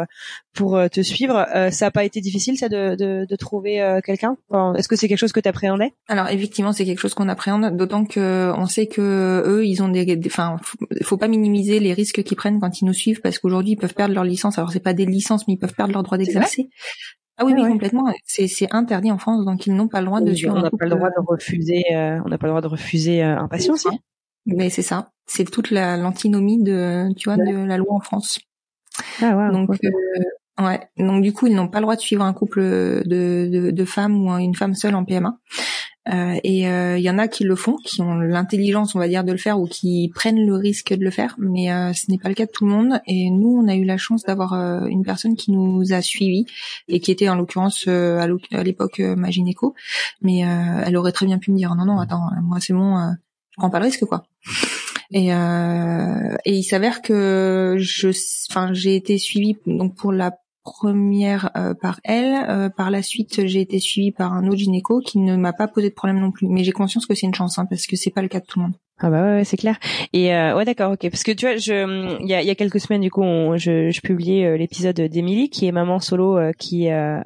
[0.54, 1.48] pour te suivre.
[1.72, 4.38] ça n'a pas été difficile, ça, de, de, de trouver quelqu'un?
[4.78, 7.76] Est-ce que c'est quelque chose que tu appréhendais Alors effectivement, c'est quelque chose qu'on appréhende,
[7.76, 10.58] d'autant que on sait que eux, ils ont des, enfin,
[11.04, 13.94] faut pas minimiser les risques qu'ils prennent quand ils nous suivent parce qu'aujourd'hui ils peuvent
[13.96, 14.58] perdre leur licence.
[14.58, 16.70] Alors c'est pas des licences, mais ils peuvent perdre leur droit d'exercer.
[17.38, 18.14] Ah oui, oui, complètement.
[18.26, 20.56] C'est, interdit en France, donc ils n'ont pas le droit de suivre.
[20.56, 21.84] On n'a pas le droit de refuser.
[21.94, 23.88] Euh, on n'a pas le droit de refuser euh, un patient, aussi.
[24.46, 25.12] Mais c'est ça.
[25.26, 28.40] C'est toute la l'antinomie de, tu vois, de la loi en France.
[29.22, 29.52] Ah ouais.
[29.52, 30.82] Donc euh, ouais.
[30.98, 33.86] Donc du coup, ils n'ont pas le droit de suivre un couple de, de, de
[33.86, 35.38] femmes ou une femme seule en PMA.
[36.10, 39.08] Euh, et il euh, y en a qui le font, qui ont l'intelligence, on va
[39.08, 42.12] dire, de le faire ou qui prennent le risque de le faire, mais euh, ce
[42.12, 43.00] n'est pas le cas de tout le monde.
[43.08, 44.54] Et nous, on a eu la chance d'avoir
[44.88, 46.46] une personne qui nous a suivis
[46.90, 48.28] et qui était en l'occurrence à
[48.64, 49.76] l'époque ma gynéco,
[50.22, 53.14] mais elle aurait très bien pu me dire non non attends moi c'est bon,
[53.54, 54.26] je prends pas le risque quoi.
[55.16, 58.10] Et, et il s'avère que je,
[58.50, 60.32] enfin, j'ai été suivie donc pour la
[60.64, 62.46] première euh, par elle.
[62.50, 65.68] Euh, par la suite, j'ai été suivie par un autre gynéco qui ne m'a pas
[65.68, 66.48] posé de problème non plus.
[66.48, 68.46] Mais j'ai conscience que c'est une chance, hein, parce que c'est pas le cas de
[68.46, 68.76] tout le monde.
[69.00, 69.80] Ah bah ouais, c'est clair.
[70.14, 71.10] Et euh, ouais d'accord, ok.
[71.10, 73.24] Parce que tu vois, je il y a, y a quelques semaines du coup,
[73.56, 77.20] je, je publiais euh, l'épisode d'Emilie qui est maman solo euh, qui euh,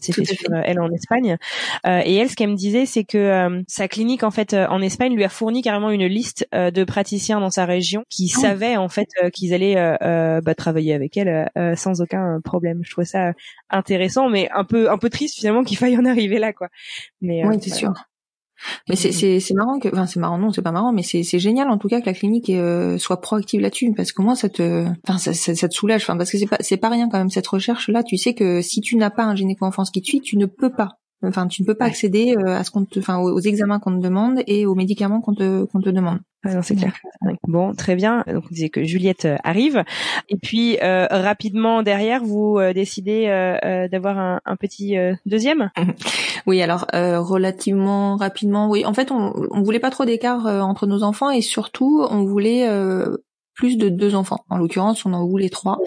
[0.00, 1.36] s'est fait sur elle en Espagne.
[1.84, 5.24] et elle, ce qu'elle me disait, c'est que sa clinique en fait en Espagne lui
[5.24, 9.08] a fourni carrément une liste de praticiens dans sa région qui ah savaient en fait
[9.32, 12.80] qu'ils allaient bah, travailler avec elle sans aucun problème.
[12.82, 13.32] Je trouvais ça
[13.70, 16.68] intéressant, mais un peu un peu triste finalement qu'il faille en arriver là quoi.
[17.20, 17.92] Mais oui, c'est sûr.
[18.88, 21.22] Mais c'est c'est c'est marrant que enfin c'est marrant non c'est pas marrant mais c'est
[21.22, 24.34] c'est génial en tout cas que la clinique euh, soit proactive là-dessus parce que moi
[24.34, 27.08] ça te enfin ça, ça, te soulage enfin parce que c'est pas c'est pas rien
[27.08, 29.90] quand même cette recherche là tu sais que si tu n'as pas un gynéco enfance
[29.90, 32.64] qui te suit tu ne peux pas Enfin, tu ne peux pas accéder euh, à
[32.64, 35.80] ce qu'on te, enfin, aux, examens qu'on te demande et aux médicaments qu'on te, qu'on
[35.80, 36.18] te demande.
[36.62, 36.92] c'est clair.
[37.46, 38.24] Bon, très bien.
[38.26, 39.84] Donc, on disait que Juliette euh, arrive.
[40.28, 43.26] Et puis, euh, rapidement derrière, vous décidez
[43.90, 45.70] d'avoir un, un, petit deuxième?
[46.44, 48.84] Oui, alors, relativement rapidement, oui.
[48.84, 52.66] En fait, on, on voulait pas trop d'écart entre nos enfants et surtout, on voulait
[53.54, 54.44] plus de deux enfants.
[54.48, 55.78] En l'occurrence, on en voulait trois.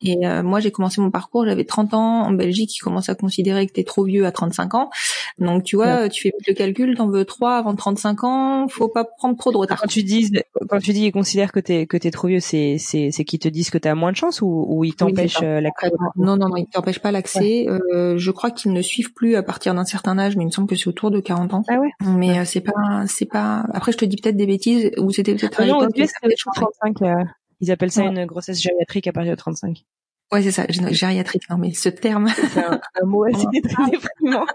[0.00, 2.22] Et euh, moi, j'ai commencé mon parcours, j'avais 30 ans.
[2.22, 4.90] En Belgique, ils commencent à considérer que t'es trop vieux à 35 ans.
[5.38, 9.04] Donc, tu vois, tu fais le calcul, t'en veux trois avant 35 ans, faut pas
[9.04, 9.80] prendre trop de retard.
[9.80, 10.32] Quand tu dis,
[10.68, 13.38] quand tu dis ils considèrent que t'es que t'es trop vieux, c'est c'est c'est qu'ils
[13.38, 16.48] te disent que t'as moins de chance ou, ou ils t'empêchent euh, l'accès Non, non,
[16.48, 17.66] non, ils t'empêchent pas l'accès.
[17.68, 20.52] Euh, je crois qu'ils ne suivent plus à partir d'un certain âge, mais il me
[20.52, 21.62] semble que c'est autour de 40 ans.
[21.68, 21.90] Ah ouais.
[22.04, 23.64] Mais c'est pas, c'est pas.
[23.72, 25.60] Après, je te dis peut-être des bêtises ou c'était peut-être.
[25.60, 26.12] Ah non, aux US,
[26.54, 27.17] 35.
[27.60, 29.84] Ils appellent ça une grossesse gériatrique à partir de 35.
[30.30, 31.48] Ouais, c'est ça, gériatrique.
[31.48, 32.28] Non, mais ce terme.
[32.28, 34.46] C'est un, mot assez déprimant.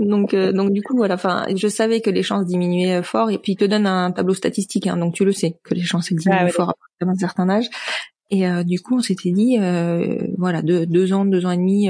[0.00, 1.14] donc, euh, donc du coup, voilà.
[1.14, 4.10] Enfin, je savais que les chances diminuaient euh, fort, et puis il te donne un
[4.10, 7.06] tableau statistique, hein, donc tu le sais que les chances diminuent ah fort à partir
[7.06, 7.68] d'un certain âge.
[8.32, 9.58] Et euh, du coup, on s'était dit,
[10.38, 11.88] voilà, deux, deux ans, deux ans et demi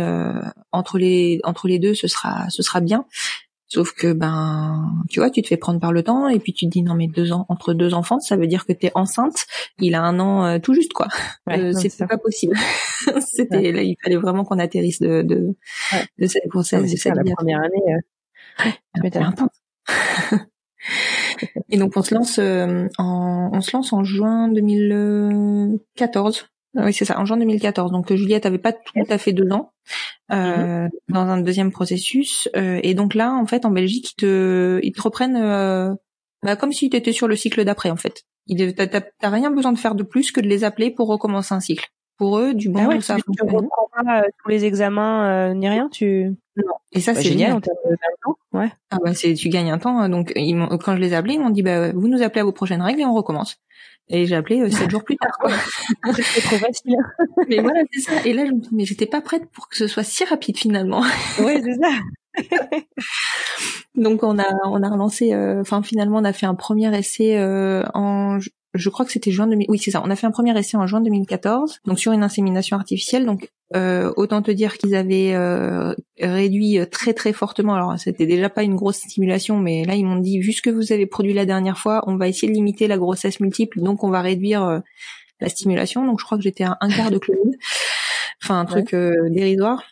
[0.72, 3.06] entre les entre les deux, ce sera ce sera bien.
[3.72, 6.66] Sauf que ben, tu vois, tu te fais prendre par le temps et puis tu
[6.66, 9.46] te dis non mais deux ans entre deux enfants, ça veut dire que t'es enceinte.
[9.78, 11.06] Il a un an euh, tout juste quoi.
[11.48, 12.56] Euh, c'est pas possible.
[13.20, 15.54] C'était là, il fallait vraiment qu'on atterrisse de de,
[16.18, 16.92] de cette grossesse.
[16.96, 17.94] Ça la première année.
[17.94, 18.70] Euh...
[19.04, 19.62] Ouais, intense.
[21.70, 26.92] et donc on se lance euh, en on se lance en juin 2014 ah oui,
[26.92, 27.90] c'est ça, en juin 2014.
[27.90, 29.72] Donc Juliette avait pas tout à fait deux ans
[30.32, 30.90] euh, mhm.
[31.08, 32.48] dans un deuxième processus.
[32.56, 35.92] Euh, et donc là, en fait, en Belgique, ils te, ils te reprennent euh,
[36.42, 38.22] bah, comme si tu étais sur le cycle d'après, en fait.
[38.48, 41.88] T'as rien besoin de faire de plus que de les appeler pour recommencer un cycle.
[42.16, 45.88] Pour eux, du bon, ah ça tu, tu reprends pas tous les examens ni rien,
[45.88, 46.36] tu.
[46.56, 46.74] Non.
[46.92, 48.36] Et ça, c'est génial en termes de temps.
[48.52, 48.70] Ouais.
[48.90, 49.98] Ah bah c'est, tu gagnes un temps.
[49.98, 50.10] Hein.
[50.10, 50.54] Donc ils
[50.84, 52.82] quand je les ai appelés, ils m'ont dit bah vous nous appelez à vos prochaines
[52.82, 53.56] règles et on recommence.
[54.10, 55.38] Et j'ai appelé euh, sept jours plus tard.
[56.14, 56.96] C'était trop facile.
[57.48, 58.12] mais voilà, c'est ça.
[58.24, 60.56] Et là, je me dis, mais j'étais pas prête pour que ce soit si rapide
[60.56, 61.02] finalement.
[61.40, 61.90] Oui, c'est ça.
[63.94, 65.32] Donc on a on a relancé.
[65.32, 68.38] Euh, enfin finalement, on a fait un premier essai euh, en
[68.74, 69.66] je crois que c'était juin 2000.
[69.68, 70.02] Oui, c'est ça.
[70.04, 73.26] On a fait un premier essai en juin 2014, donc sur une insémination artificielle.
[73.26, 77.74] Donc euh, autant te dire qu'ils avaient euh, réduit très très fortement.
[77.74, 80.70] Alors c'était déjà pas une grosse stimulation, mais là ils m'ont dit vu ce que
[80.70, 84.04] vous avez produit la dernière fois, on va essayer de limiter la grossesse multiple, donc
[84.04, 84.80] on va réduire euh,
[85.40, 86.06] la stimulation.
[86.06, 87.56] Donc je crois que j'étais à un quart de chloride,
[88.42, 88.94] enfin un truc
[89.30, 89.82] dérisoire.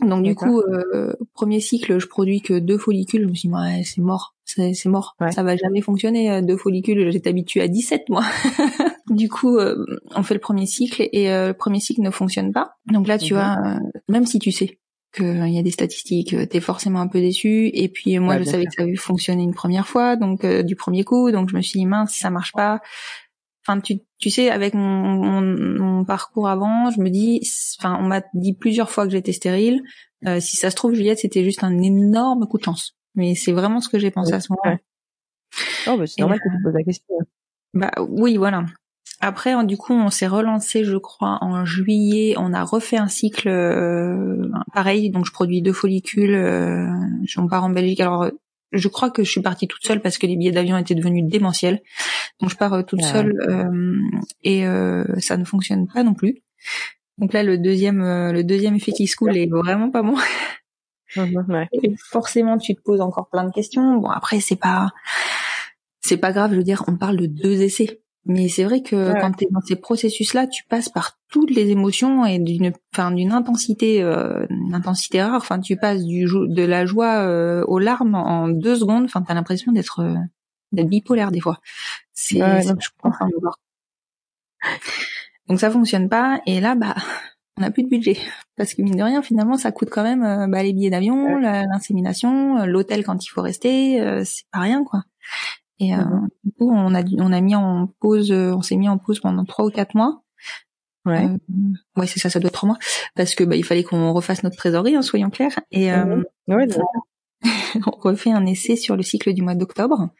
[0.00, 3.22] Donc du coup, euh, premier cycle, je produis que deux follicules.
[3.22, 6.30] Je me suis dit, ouais, c'est mort, c'est mort, ça va jamais fonctionner.
[6.30, 8.24] Euh, deux follicules, j'étais habituée à 17 moi.
[9.10, 9.84] du coup, euh,
[10.14, 12.76] on fait le premier cycle et le premier cycle ne fonctionne pas.
[12.92, 13.40] Donc là, tu mhm.
[13.40, 13.56] vois,
[14.08, 14.78] même si tu sais
[15.12, 17.70] qu'il y a des statistiques, t'es forcément un peu déçu.
[17.74, 21.02] Et puis moi, je savais que ça avait fonctionné une première fois, donc du premier
[21.02, 21.32] coup.
[21.32, 22.80] Donc je me suis dit, mince, si ça marche pas,
[23.68, 27.42] enfin tu, tu sais avec mon, mon, parcours avant je me dis
[27.78, 29.82] enfin on m'a dit plusieurs fois que j'étais stérile
[30.26, 33.52] euh, si ça se trouve Juliette c'était juste un énorme coup de chance mais c'est
[33.52, 34.78] vraiment ce que j'ai pensé à ce moment-là
[35.88, 37.14] oh bah c'est normal que tu poses la question
[37.74, 38.64] bah oui voilà
[39.20, 42.36] après, du coup, on s'est relancé, je crois, en juillet.
[42.38, 45.10] On a refait un cycle euh, pareil.
[45.10, 46.34] Donc, je produis deux follicules.
[46.34, 46.86] Euh,
[47.36, 47.98] on part en Belgique.
[47.98, 48.30] Alors,
[48.72, 51.24] je crois que je suis partie toute seule parce que les billets d'avion étaient devenus
[51.24, 51.80] démentiels.
[52.40, 53.96] Donc je pars euh, toute seule euh,
[54.42, 56.42] et euh, ça ne fonctionne pas non plus.
[57.18, 60.16] Donc là le deuxième le deuxième effet qui se coule est vraiment pas bon.
[61.16, 63.96] Mhm, et forcément tu te poses encore plein de questions.
[63.96, 64.90] Bon après c'est pas
[66.02, 68.02] c'est pas grave, je veux dire on parle de deux essais.
[68.26, 71.70] Mais c'est vrai que quand tu es dans ces processus-là, tu passes par toutes les
[71.70, 75.36] émotions et d'une, enfin, d'une intensité, euh, intensité rare.
[75.36, 79.04] Enfin, tu passes du de la joie euh, aux larmes en deux secondes.
[79.04, 80.14] Enfin, t'as l'impression d'être euh,
[80.72, 81.58] d'être bipolaire des fois.
[82.12, 83.28] C'est, je comprends.
[85.48, 86.42] Donc ça fonctionne pas.
[86.44, 86.96] Et là, bah,
[87.56, 88.18] on n'a plus de budget
[88.56, 91.38] parce que mine de rien, finalement, ça coûte quand même euh, bah, les billets d'avion,
[91.38, 94.22] l'insémination, l'hôtel quand il faut rester.
[94.26, 95.04] c'est pas rien, quoi.
[95.80, 96.28] Et euh, mhm.
[96.44, 99.20] du coup, on a on a mis en pause, euh, on s'est mis en pause
[99.20, 100.22] pendant trois ou quatre mois.
[101.04, 101.24] Ouais.
[101.24, 101.38] Euh,
[101.96, 102.78] ouais, c'est ça, ça doit être trois mois,
[103.14, 105.58] parce que bah il fallait qu'on refasse notre trésorerie, hein, soyons clairs.
[105.70, 106.24] Et mhm.
[106.48, 106.66] ouais,
[107.86, 110.10] on refait un essai sur le cycle du mois d'octobre.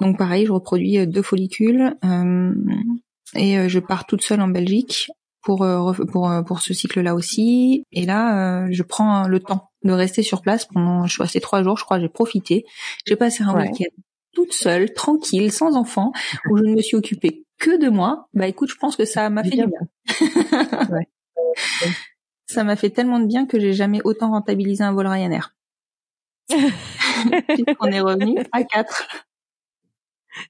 [0.00, 1.94] Donc pareil, je reproduis deux follicules
[3.34, 5.08] et je pars toute seule en Belgique
[5.42, 5.66] pour
[6.10, 7.84] pour pour ce cycle-là aussi.
[7.92, 11.62] Et là, je prends le temps de rester sur place pendant, je suis restée trois
[11.62, 12.64] jours, je crois, j'ai profité.
[13.06, 16.12] J'ai passé un week-end toute seule, tranquille, sans enfant,
[16.50, 19.28] où je ne me suis occupée que de moi, bah écoute, je pense que ça
[19.30, 19.80] m'a fait du bien.
[22.46, 25.54] Ça m'a fait tellement de bien que j'ai jamais autant rentabilisé un vol Ryanair.
[27.80, 29.26] On est revenu à quatre.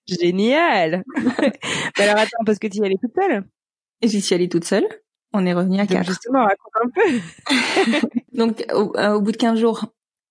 [0.06, 1.02] Génial.
[1.96, 3.44] alors attends, parce que tu y allais toute seule?
[4.02, 4.86] J'y suis allée toute seule.
[5.32, 6.06] On est revenu à quatre.
[6.06, 8.00] Justement, raconte un peu.
[8.32, 9.86] Donc au, euh, au, bout de 15 jours,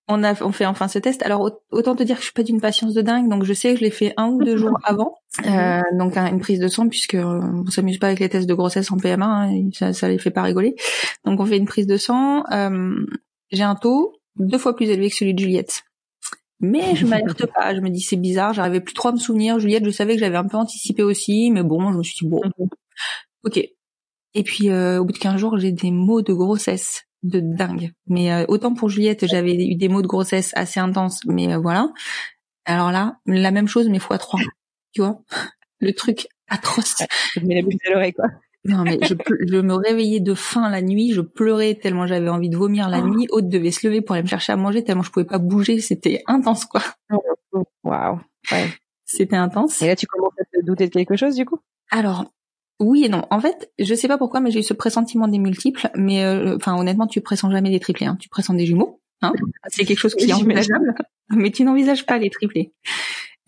[0.08, 1.22] on a on fait enfin ce test.
[1.22, 3.72] Alors autant te dire que je suis pas d'une patience de dingue, donc je sais
[3.72, 6.88] que je l'ai fait un ou deux jours avant, euh, donc une prise de sang
[6.88, 10.08] puisque euh, on s'amuse pas avec les tests de grossesse en PMA, hein, ça, ça
[10.08, 10.74] les fait pas rigoler.
[11.24, 12.44] Donc on fait une prise de sang.
[12.50, 13.06] Euh,
[13.50, 15.82] j'ai un taux deux fois plus élevé que celui de Juliette.
[16.60, 19.58] Mais je m'alerte pas, je me dis c'est bizarre, j'arrivais plus trop à me souvenir.
[19.58, 22.28] Juliette, je savais que j'avais un peu anticipé aussi, mais bon, je me suis dit
[22.28, 22.68] bon, mhm.
[23.44, 23.58] ok.
[24.34, 27.92] Et puis au bout de 15 jours, j'ai des maux de grossesse de dingue.
[28.06, 31.58] Mais euh, autant pour Juliette, j'avais eu des mots de grossesse assez intenses, mais euh,
[31.58, 31.88] voilà.
[32.64, 34.40] Alors là, la même chose mais fois trois.
[34.92, 35.20] Tu vois,
[35.80, 36.96] le truc atroce.
[37.34, 38.26] Je mets la bouche à l'oreille quoi.
[38.64, 39.14] Non mais je,
[39.46, 43.00] je, me réveillais de faim la nuit, je pleurais tellement j'avais envie de vomir la
[43.00, 43.06] oh.
[43.06, 43.26] nuit.
[43.30, 45.80] Aude devait se lever pour aller me chercher à manger tellement je pouvais pas bouger,
[45.80, 46.82] c'était intense quoi.
[47.84, 48.20] Waouh.
[48.52, 48.68] Ouais.
[49.04, 49.80] C'était intense.
[49.80, 51.58] Et là tu commences à te douter de quelque chose du coup?
[51.90, 52.26] Alors
[52.80, 53.22] oui et non.
[53.30, 55.90] En fait, je sais pas pourquoi, mais j'ai eu ce pressentiment des multiples.
[55.96, 58.06] Mais euh, enfin, honnêtement, tu pressens jamais les triplés.
[58.06, 58.16] Hein.
[58.20, 59.00] Tu pressens des jumeaux.
[59.20, 59.32] Hein
[59.66, 60.94] c'est quelque chose qui est envisageable,
[61.30, 62.72] mais tu n'envisages pas les triplés.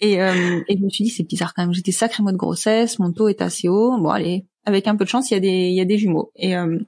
[0.00, 1.74] Et, euh, et je me suis dit, c'est bizarre quand même.
[1.74, 3.96] J'étais sacré de grossesse, mon taux est assez haut.
[3.98, 5.98] Bon, allez, avec un peu de chance, il y a des, il y a des
[5.98, 6.32] jumeaux.
[6.34, 6.78] Et, euh,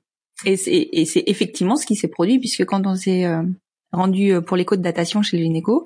[0.44, 3.42] et c'est, et c'est effectivement ce qui s'est produit, puisque quand on s'est euh,
[3.92, 5.84] rendu pour l'écho de datation chez le gynéco,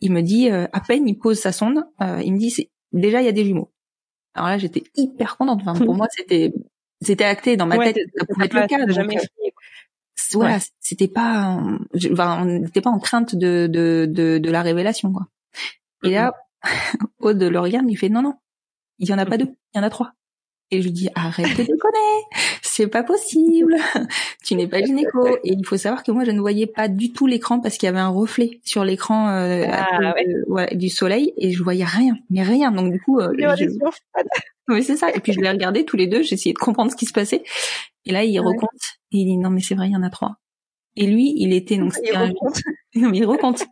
[0.00, 3.28] il me dit, à peine il pose sa sonde, il me dit, déjà il y
[3.28, 3.71] a des jumeaux.
[4.34, 5.60] Alors là, j'étais hyper contente.
[5.64, 6.52] Enfin, pour moi, c'était
[7.00, 7.96] c'était acté dans ma tête.
[8.16, 8.86] Ça pouvait être le cas.
[8.88, 9.22] Jamais euh,
[10.34, 11.58] voilà, c'était pas,
[12.10, 15.26] enfin, on n'était pas en crainte de, de, de, de la révélation, quoi.
[16.04, 16.32] Et là,
[17.20, 18.34] Aude le regarde, il fait non, non,
[18.98, 20.12] il y en a pas deux, il y en a trois.
[20.72, 22.22] Et je lui dis arrête de déconner,
[22.62, 23.76] c'est pas possible,
[24.42, 25.28] tu n'es pas gynéco.
[25.44, 27.88] Et il faut savoir que moi je ne voyais pas du tout l'écran parce qu'il
[27.88, 30.14] y avait un reflet sur l'écran euh, ah,
[30.72, 32.72] du soleil et je voyais rien, mais rien.
[32.72, 33.30] Donc du coup, euh,
[34.68, 35.10] oui c'est ça.
[35.14, 37.42] Et puis je l'ai regardé tous les deux, essayé de comprendre ce qui se passait.
[38.06, 40.08] Et là il recompte et il dit non mais c'est vrai il y en a
[40.08, 40.36] trois.
[40.96, 42.62] Et lui il était donc il recompte.
[42.94, 43.66] non mais il recompte.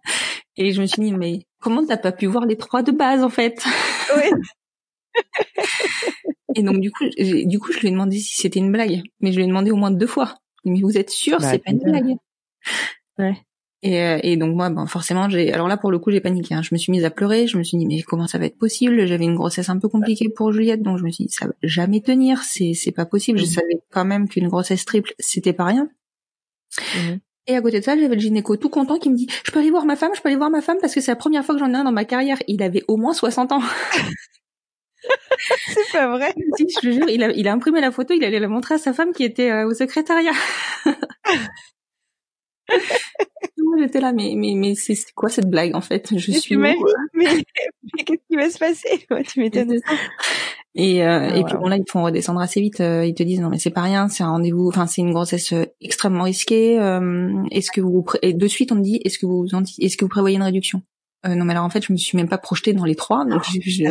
[0.58, 3.24] Et je me suis dit mais comment t'as pas pu voir les trois de base
[3.24, 3.64] en fait?
[4.14, 4.30] Oui.
[6.54, 9.32] Et donc du coup, du coup, je lui ai demandé si c'était une blague, mais
[9.32, 10.36] je lui ai demandé au moins deux fois.
[10.64, 12.16] Mais vous êtes sûr, bah, c'est pas une blague?
[13.18, 13.36] Ouais.
[13.82, 15.52] Et, euh, et donc moi, ben forcément, j'ai.
[15.52, 16.54] Alors là, pour le coup, j'ai paniqué.
[16.54, 16.62] Hein.
[16.62, 17.46] Je me suis mise à pleurer.
[17.46, 19.06] Je me suis dit mais comment ça va être possible?
[19.06, 21.52] J'avais une grossesse un peu compliquée pour Juliette, donc je me suis dit ça va
[21.62, 22.42] jamais tenir.
[22.42, 23.38] C'est c'est pas possible.
[23.38, 23.48] Je mmh.
[23.48, 25.88] savais quand même qu'une grossesse triple, c'était pas rien.
[26.78, 27.16] Mmh.
[27.46, 29.60] Et à côté de ça, j'avais le gynéco tout content qui me dit "Je peux
[29.60, 31.44] aller voir ma femme, je peux aller voir ma femme parce que c'est la première
[31.44, 33.62] fois que j'en ai un dans ma carrière." Il avait au moins 60 ans.
[35.66, 36.34] c'est pas vrai.
[36.56, 38.74] Si, je te jure, il a, il a imprimé la photo, il allait la montrer
[38.74, 40.32] à sa femme qui était euh, au secrétariat.
[43.58, 46.16] Moi, j'étais là, mais mais mais c'est quoi cette blague en fait?
[46.16, 46.78] Je suis ma vie,
[47.14, 47.26] mais,
[47.96, 49.06] mais qu'est-ce qui va se passer?
[49.26, 49.80] Tu m'étonnes.
[50.76, 52.80] Et, euh, ah, et puis bon là ils te font redescendre assez vite.
[52.80, 55.12] Euh, ils te disent non mais c'est pas rien, c'est un rendez-vous, enfin c'est une
[55.12, 56.74] grossesse extrêmement risquée.
[57.50, 59.46] est-ce que vous et de suite on me dit est-ce que vous
[59.80, 60.82] est-ce que vous prévoyez une réduction?
[61.24, 63.24] Non mais alors en fait je me suis même pas projetée dans les trois.
[63.24, 63.84] Donc je, je,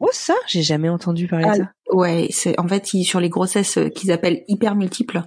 [0.00, 1.72] Oh ça, j'ai jamais entendu parler de ah, ça.
[1.92, 5.22] Ouais, c'est en fait sur les grossesses euh, qu'ils appellent hyper multiples,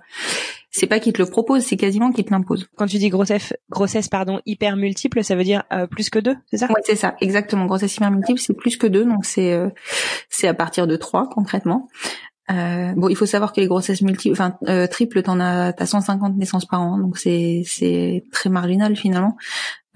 [0.71, 2.67] c'est pas qu'ils te le proposent, c'est quasiment qu'ils te l'imposent.
[2.77, 6.35] Quand tu dis grossesse, grossesse pardon, hyper multiple, ça veut dire euh, plus que deux,
[6.49, 6.67] c'est ça?
[6.67, 7.65] Ouais, c'est ça, exactement.
[7.65, 9.69] Grossesse hyper multiple, c'est plus que deux, donc c'est euh,
[10.29, 11.89] c'est à partir de trois concrètement.
[12.51, 15.85] Euh, bon, il faut savoir que les grossesses multiples, enfin euh, triples, t'en as, t'as
[15.85, 19.35] 150 naissances par an, donc c'est c'est très marginal finalement.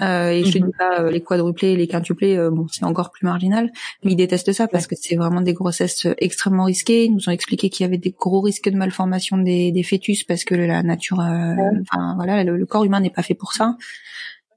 [0.01, 0.67] Euh, et je te mhm.
[0.67, 3.71] dis pas euh, les quadruplés, les quintuplés, euh, bon c'est encore plus marginal,
[4.03, 7.05] mais ils détestent ça parce que c'est vraiment des grossesses extrêmement risquées.
[7.05, 10.23] Ils nous ont expliqué qu'il y avait des gros risques de malformation des, des fœtus
[10.23, 13.75] parce que la nature, enfin voilà, le, corps humain n'est pas fait pour ça.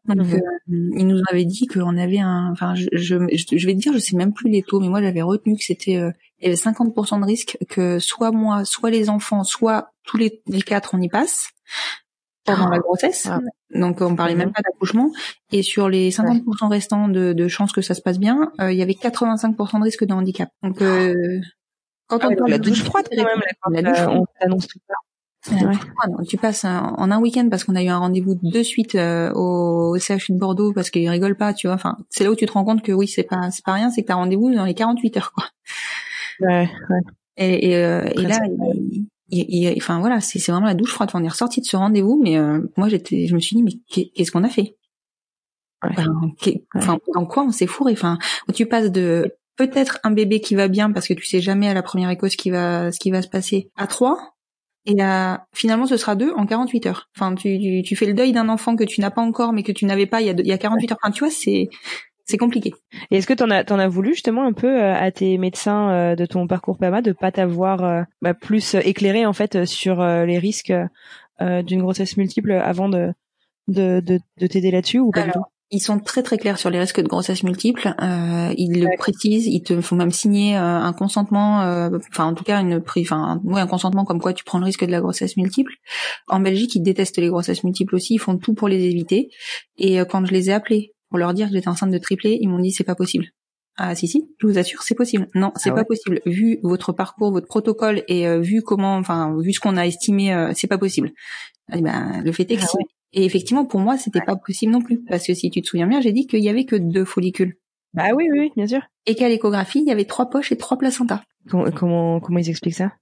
[0.07, 0.93] Donc mhm.
[0.97, 3.99] ils nous avaient dit qu'on avait un, enfin je, je, je, vais te dire, je
[3.99, 7.21] sais même plus les taux, mais moi j'avais retenu que c'était il y avait 50%
[7.21, 11.09] de risque que soit moi, soit les enfants, soit tous les, les quatre on y
[11.09, 11.51] passe
[12.45, 13.27] pendant la grossesse.
[13.31, 13.41] Ah.
[13.75, 14.55] Donc on parlait même mhm.
[14.55, 15.11] pas d'accouchement.
[15.51, 18.79] Et sur les 50% restants de, de chances que ça se passe bien, euh, il
[18.79, 20.49] y avait 85% de risque de handicap.
[20.63, 21.41] Donc euh,
[22.09, 24.79] quand ah on parle la douche froide quand même, la douche froide, on t'annonce tout
[24.87, 24.95] ça.
[25.51, 25.75] Ouais.
[26.29, 29.99] tu passes en un week-end parce qu'on a eu un rendez-vous de suite euh, au,
[29.99, 31.75] CHU de Bordeaux parce qu'ils rigolent pas, tu vois.
[31.75, 33.91] Enfin, c'est là où tu te rends compte que oui, c'est pas c'est pas rien,
[33.91, 35.47] c'est que t'as rendez-vous dans les 48 heures, quoi.
[36.41, 37.01] Ouais, ouais.
[37.37, 38.39] Et, et, euh, et là,
[39.77, 41.11] enfin voilà, c'est vraiment la douche froide.
[41.15, 43.73] On est ressorti de ce rendez-vous, mais euh, moi j'étais, je me suis dit mais
[43.89, 44.77] qu'est-ce qu'on a fait?
[46.75, 47.93] Enfin, dans quoi on s'est fourré?
[47.93, 48.19] Enfin,
[48.55, 51.75] tu passes de peut-être un bébé qui va bien parce que tu sais jamais à
[51.75, 54.35] la première écho ce qui va ce qui va se passer à trois
[54.85, 57.11] et à, finalement ce sera deux en 48 heures.
[57.17, 59.73] Enfin, tu, tu, fais le deuil d'un enfant que tu n'as pas encore mais que
[59.73, 60.99] tu n'avais pas il y a, il y a 48 heures.
[61.03, 61.69] Enfin, tu vois, c'est
[62.25, 62.73] c'est compliqué.
[63.11, 65.91] Et est-ce que t'en as t'en as voulu justement un peu euh, à tes médecins
[65.91, 70.03] euh, de ton parcours PAMA de pas t'avoir euh, bah, plus éclairé en fait sur
[70.05, 70.73] les risques
[71.41, 73.13] d'une grossesse multiple avant de
[73.69, 75.43] de, de, de t'aider là-dessus ou pas du tout?
[75.73, 77.95] ils sont très très clairs sur les risques de grossesse multiple.
[78.01, 82.35] Euh, ils le précisent, ils te font même signer euh, un consentement, euh, enfin en
[82.35, 85.01] tout cas une, enfin ouais, un consentement comme quoi tu prends le risque de la
[85.01, 85.73] grossesse multiple.
[86.29, 89.31] En Belgique, ils détestent les grossesses multiples aussi, ils font tout pour les éviter.
[89.79, 92.49] Et quand je les ai appelés pour leur dire que j'étais enceinte de triplé, ils
[92.49, 93.27] m'ont dit c'est pas possible.
[93.77, 95.29] Ah si si, je vous assure, c'est possible.
[95.35, 96.21] Non, c'est ah pas possible.
[96.27, 100.67] Vu votre parcours, votre protocole et vu comment, enfin vu ce qu'on a estimé, c'est
[100.67, 101.13] pas possible.
[101.73, 102.79] Eh ben, le fait est que ah
[103.13, 105.03] et effectivement, pour moi, c'était pas possible non plus.
[105.05, 107.59] Parce que si tu te souviens bien, j'ai dit qu'il y avait que deux follicules.
[107.93, 108.81] Bah oui, oui, bien sûr.
[109.07, 111.23] Et qu'à l'échographie, il y avait trois poches et trois placentas.
[111.51, 112.93] Comment, comment, ils expliquent ça?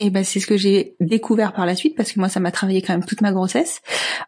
[0.00, 2.38] Et eh ben c'est ce que j'ai découvert par la suite parce que moi ça
[2.38, 3.80] m'a travaillé quand même toute ma grossesse.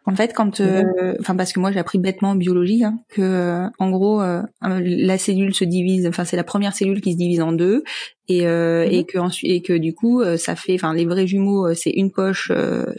[0.05, 3.21] En fait quand euh, enfin parce que moi j'ai appris bêtement en biologie hein, que
[3.21, 7.17] euh, en gros euh, la cellule se divise enfin c'est la première cellule qui se
[7.17, 7.85] divise en deux
[8.27, 9.05] et euh, et mhm.
[9.05, 12.51] que ensuite et que du coup ça fait enfin les vrais jumeaux c'est une poche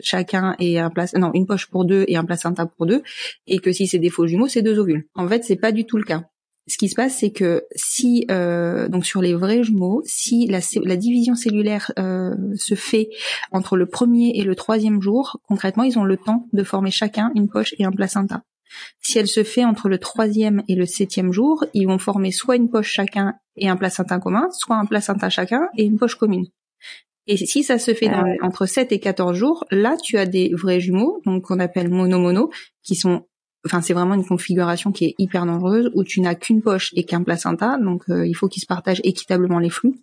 [0.02, 3.02] chacun et un place non une poche pour deux et un placenta pour deux
[3.46, 5.04] et que si c'est des faux jumeaux c'est deux ovules.
[5.14, 6.22] En fait c'est pas du tout le cas
[6.68, 10.60] ce qui se passe, c'est que si euh, donc sur les vrais jumeaux, si la,
[10.84, 13.08] la division cellulaire euh, se fait
[13.50, 17.32] entre le premier et le troisième jour, concrètement, ils ont le temps de former chacun
[17.34, 18.42] une poche et un placenta.
[19.00, 22.56] Si elle se fait entre le troisième et le septième jour, ils vont former soit
[22.56, 26.46] une poche chacun et un placenta commun, soit un placenta chacun et une poche commune.
[27.26, 30.50] Et si ça se fait ah entre 7 et 14 jours, là, tu as des
[30.54, 32.50] vrais jumeaux, donc qu'on appelle mono-mono,
[32.82, 33.26] qui sont
[33.66, 37.04] enfin c'est vraiment une configuration qui est hyper dangereuse où tu n'as qu'une poche et
[37.04, 39.94] qu'un placenta, donc euh, il faut qu'ils se partagent équitablement les flux.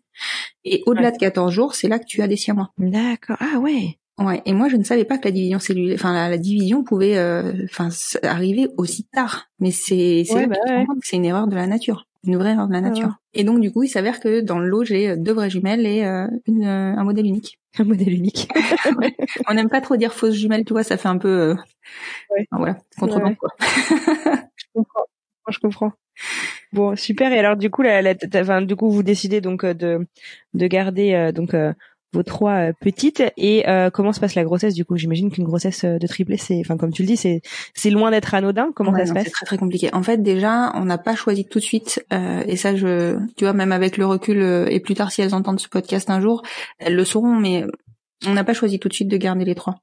[0.65, 2.71] Et au-delà de 14 jours, c'est là que tu as des siamois.
[2.77, 3.37] D'accord.
[3.39, 3.97] Ah ouais.
[4.17, 4.41] Ouais.
[4.45, 7.53] Et moi, je ne savais pas que la division cellulaire, enfin la, division pouvait, euh,
[7.65, 7.89] enfin
[8.23, 9.49] arriver aussi tard.
[9.59, 10.57] Mais c'est c'est bah
[11.01, 13.15] c'est une erreur de la nature, une vraie erreur de la nature.
[13.33, 16.03] Et donc du coup, il s'avère que dans le lot, j'ai deux vraies jumelles et
[16.03, 17.59] euh, une, un modèle unique.
[17.77, 18.49] Un modèle unique.
[19.47, 21.55] On n'aime pas trop dire fausse jumelle, tu vois, ça fait un peu, euh...
[22.31, 22.47] ouais.
[22.51, 23.49] voilà, contre quoi.
[23.59, 25.05] je comprends.
[25.49, 25.93] Je comprends.
[26.73, 27.31] Bon, super.
[27.31, 30.07] Et alors, du coup, la, la, enfin, du coup, vous décidez donc euh, de
[30.53, 31.73] de garder euh, donc euh,
[32.13, 33.23] vos trois petites.
[33.37, 36.77] Et comment se passe la grossesse Du coup, j'imagine qu'une grossesse de triplé, c'est, enfin,
[36.77, 37.41] comme tu le dis, c'est
[37.73, 38.71] c'est loin d'être anodin.
[38.75, 39.89] Comment ça se passe C'est très très compliqué.
[39.93, 42.05] En fait, déjà, on n'a pas choisi tout de suite.
[42.11, 45.59] et ça, je, tu vois, même avec le recul et plus tard, si elles entendent
[45.59, 46.41] ce podcast un jour,
[46.79, 47.35] elles le sauront.
[47.35, 47.65] Mais
[48.25, 49.81] on n'a pas choisi tout de suite de garder les trois.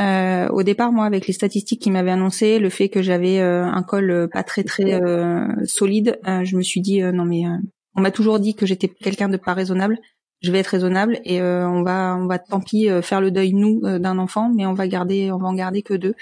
[0.00, 3.64] Euh, au départ, moi, avec les statistiques qui m'avaient annoncé le fait que j'avais euh,
[3.64, 5.00] un col euh, pas très très
[5.64, 7.42] solide, je me suis dit non mais
[7.94, 9.98] on m'a toujours dit que j'étais quelqu'un de pas raisonnable.
[10.40, 13.80] Je vais être raisonnable et on va on va tant pis faire le deuil nous
[13.98, 16.14] d'un enfant, mais on va garder on va en garder que deux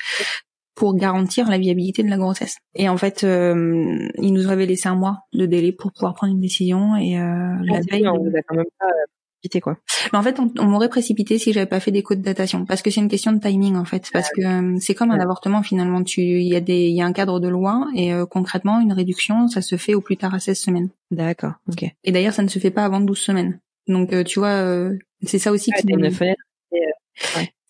[0.74, 2.56] pour garantir la viabilité de la grossesse.
[2.74, 6.40] Et en fait, il nous avait laissé un mois de délai pour pouvoir prendre une
[6.40, 8.08] décision et la ah, veille.
[8.08, 8.86] On vous a quand même pas
[9.60, 9.78] quoi.
[10.12, 12.82] Mais en fait, on, m'aurait précipité si j'avais pas fait des codes de datation, parce
[12.82, 15.62] que c'est une question de timing en fait, parce que euh, c'est comme un avortement
[15.62, 16.02] finalement.
[16.02, 18.80] Tu, il y a des, il y a un cadre de loi et euh, concrètement,
[18.80, 20.88] une réduction, ça se fait au plus tard à 16 semaines.
[21.10, 21.84] D'accord, ok.
[22.04, 23.60] Et d'ailleurs, ça ne se fait pas avant 12 semaines.
[23.88, 24.90] Donc, euh, tu vois,
[25.22, 25.86] c'est ça aussi qui.
[25.88, 26.42] Une fenêtre.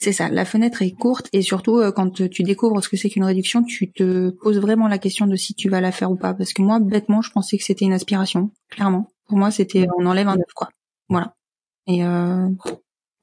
[0.00, 3.24] C'est ça, la fenêtre est courte et surtout quand tu découvres ce que c'est qu'une
[3.24, 6.34] réduction, tu te poses vraiment la question de si tu vas la faire ou pas.
[6.34, 9.08] Parce que moi, bêtement, je pensais que c'était une aspiration, clairement.
[9.26, 10.68] Pour moi, c'était on enlève un œuf, quoi.
[11.08, 11.34] Voilà.
[11.88, 12.48] Et euh,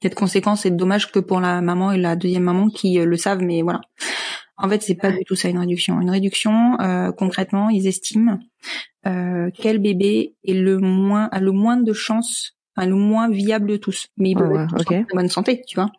[0.02, 3.16] cette conséquence est dommage que pour la maman et la deuxième maman qui euh, le
[3.16, 3.80] savent, mais voilà.
[4.58, 6.00] En fait, c'est pas du tout ça une réduction.
[6.00, 8.38] Une réduction, euh, concrètement, ils estiment
[9.06, 13.68] euh, quel bébé est le moins a le moins de chances, enfin, le moins viable
[13.68, 14.08] de tous.
[14.16, 15.90] Mais il peut être en bonne santé, tu vois.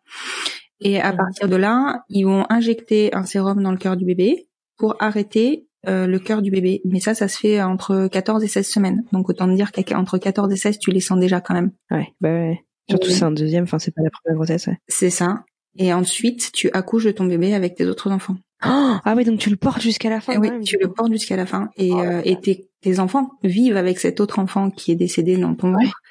[0.79, 4.47] Et à partir de là, ils vont injecter un sérum dans le cœur du bébé
[4.77, 6.81] pour arrêter euh, le cœur du bébé.
[6.85, 9.03] Mais ça, ça se fait entre 14 et 16 semaines.
[9.11, 11.71] Donc autant dire qu'entre 14 et 16, tu les sens déjà quand même.
[11.91, 12.63] Ouais, bah ouais.
[12.89, 14.67] Surtout c'est un deuxième, enfin c'est pas la première grossesse.
[14.67, 14.77] Ouais.
[14.87, 15.43] C'est ça.
[15.77, 18.37] Et ensuite, tu accouches de ton bébé avec tes autres enfants.
[18.65, 20.39] Oh ah oui, donc tu le portes jusqu'à la fin.
[20.39, 21.69] oui, tu le portes jusqu'à la fin.
[21.77, 25.37] Et, oh euh, et tes, tes, enfants vivent avec cet autre enfant qui est décédé
[25.37, 26.01] dans ton ventre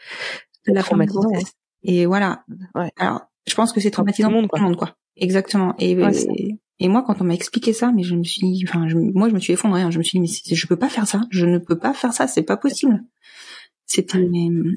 [0.68, 1.52] de la grossesse.
[1.82, 2.44] Et voilà.
[2.74, 2.90] Ouais.
[2.98, 4.96] Alors, je pense que c'est traumatisant pour tout le monde, quoi.
[5.16, 5.74] Exactement.
[5.78, 5.96] Et,
[6.78, 9.40] et moi, quand on m'a expliqué ça, mais je me suis, enfin, moi, je me
[9.40, 9.82] suis effondrée.
[9.82, 9.90] Hein.
[9.90, 11.22] Je me suis dit, mais je peux pas faire ça.
[11.30, 12.26] Je ne peux pas faire ça.
[12.26, 13.02] C'est pas possible.
[13.86, 14.28] C'était.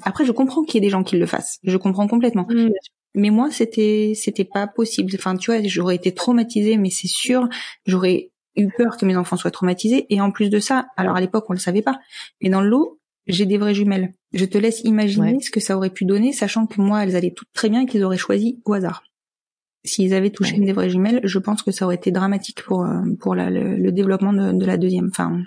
[0.03, 1.59] Après, je comprends qu'il y ait des gens qui le fassent.
[1.63, 2.47] Je comprends complètement.
[2.49, 2.69] Mmh.
[3.15, 5.11] Mais moi, c'était, c'était pas possible.
[5.15, 7.49] Enfin, tu vois, j'aurais été traumatisée, mais c'est sûr,
[7.87, 10.05] j'aurais eu peur que mes enfants soient traumatisés.
[10.13, 11.99] Et en plus de ça, alors à l'époque, on le savait pas,
[12.41, 12.98] mais dans l'eau,
[13.29, 14.13] j'ai des vraies jumelles.
[14.33, 17.33] Je te laisse imaginer ce que ça aurait pu donner, sachant que moi, elles allaient
[17.33, 19.03] toutes très bien et qu'ils auraient choisi au hasard
[19.85, 22.83] s'ils avaient touché une des vraies jumelles, je pense que ça aurait été dramatique pour
[22.83, 25.07] euh, pour la, le, développement de, de, la deuxième.
[25.11, 25.41] Enfin,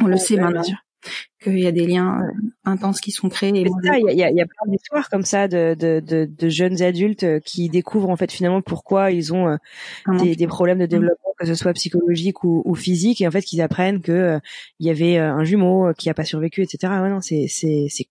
[0.00, 0.62] on le sait maintenant.
[1.42, 2.32] Qu'il y a des liens euh,
[2.64, 3.52] intenses qui sont créés.
[3.54, 7.24] il y a, y a plein d'histoires comme ça de, de, de, de, jeunes adultes
[7.24, 9.58] euh, qui découvrent en fait finalement pourquoi ils ont
[10.20, 13.42] des, des, problèmes de développement, que ce soit psychologique ou, ou physique, et en fait
[13.42, 14.38] qu'ils apprennent que
[14.78, 16.92] il y avait un jumeau qui a pas survécu, etc.
[17.00, 18.06] Ouais, non, c'est c'est c'est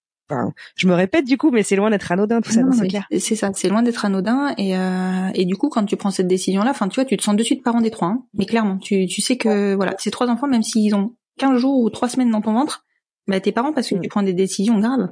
[0.75, 3.05] je me répète du coup, mais c'est loin d'être anodin tout ça, c'est clair.
[3.17, 6.27] C'est ça, c'est loin d'être anodin et euh, et du coup quand tu prends cette
[6.27, 8.23] décision là, enfin tu vois, tu te sens de suite parent des trois, hein.
[8.33, 11.79] mais clairement, tu tu sais que voilà, ces trois enfants, même s'ils ont 15 jours
[11.79, 12.85] ou trois semaines dans ton ventre,
[13.27, 14.09] bah t'es parent parce que tu mm.
[14.09, 15.09] prends des décisions graves,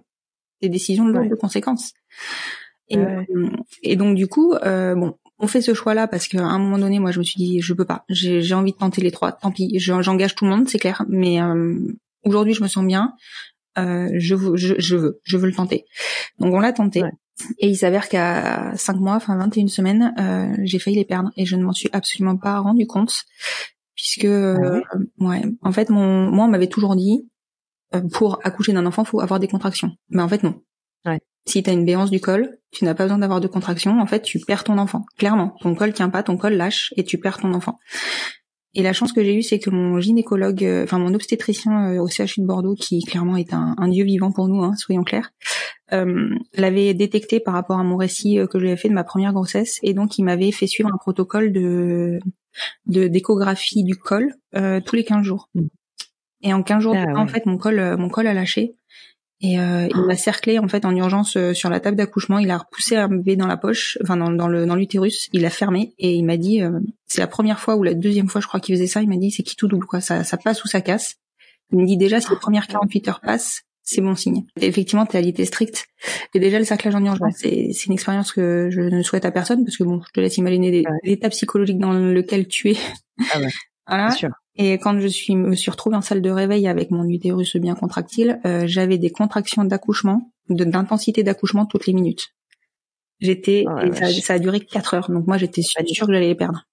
[0.61, 1.93] des décisions lourdes de conséquences.
[2.89, 2.97] Et,
[3.83, 6.99] et donc du coup, euh, bon, on fait ce choix-là parce qu'à un moment donné,
[6.99, 8.03] moi, je me suis dit, je peux pas.
[8.09, 9.31] J'ai envie de tenter les trois.
[9.31, 11.05] Tant pis, j'engage tout le monde, c'est clair.
[11.07, 11.77] Mais euh,
[12.23, 13.13] aujourd'hui, je me sens bien.
[13.77, 15.85] Euh, je, je, je, veux, je veux le tenter.
[16.39, 17.03] Donc on l'a tenté.
[17.59, 21.45] Et il s'avère qu'à 5 mois, enfin 21 semaines, euh, j'ai failli les perdre et
[21.45, 23.23] je ne m'en suis absolument pas rendu compte
[23.99, 27.29] puisque euh, ah ouais, en fait mon moi on m'avait toujours dit
[28.13, 29.91] pour accoucher d'un enfant, faut avoir des contractions.
[30.09, 30.61] Mais en fait non.
[31.05, 31.19] Ouais.
[31.45, 34.05] Si tu as une béance du col, tu n'as pas besoin d'avoir de contractions, en
[34.05, 35.05] fait, tu perds ton enfant.
[35.17, 37.79] Clairement, ton col tient pas, ton col lâche et tu perds ton enfant.
[38.75, 42.01] Et la chance que j'ai eue, c'est que mon gynécologue, euh, enfin mon obstétricien euh,
[42.01, 45.31] au CHU de Bordeaux, qui clairement est un, dieu vivant pour nous, hein, soyons clairs,
[45.91, 49.03] euh, l'avait détecté par rapport à mon récit que je lui avais fait de ma
[49.03, 52.19] première grossesse, et donc il m'avait fait suivre un protocole de
[52.85, 55.49] de d'échographie du col tous les 15 jours.
[55.55, 55.67] Mm.
[56.41, 58.75] Et en 15 jours, ah en fait, mon col mon col a lâché.
[59.41, 62.39] Et euh, il m'a cerclé en fait en urgence euh, sur la table d'accouchement.
[62.39, 65.29] Il a repoussé un bébé dans la poche, enfin dans, dans le dans l'utérus.
[65.31, 68.27] Il l'a fermé et il m'a dit, euh, c'est la première fois ou la deuxième
[68.27, 69.01] fois, je crois qu'il faisait ça.
[69.01, 71.15] Il m'a dit, c'est qui tout double quoi, ça ça passe ou ça casse.
[71.71, 74.43] Il me dit déjà si les premières 48 heures passent, c'est bon signe.
[74.59, 75.85] Et effectivement, t'es à l'ité stricte.
[76.33, 79.31] Et déjà le cerclage en urgence, c'est c'est une expérience que je ne souhaite à
[79.31, 82.77] personne parce que bon, je te laisse imaginer l'état psychologique dans lequel tu es.
[83.33, 83.49] Ah ouais.
[83.87, 84.11] voilà.
[84.11, 84.31] Sûr.
[84.61, 87.75] Et quand je suis me suis retrouvée en salle de réveil avec mon utérus bien
[87.75, 92.35] contractile, euh, j'avais des contractions d'accouchement, d'intensité d'accouchement toutes les minutes.
[93.21, 96.35] J'étais oh et ça, a duré quatre heures, donc moi j'étais sûre que j'allais les
[96.35, 96.67] perdre.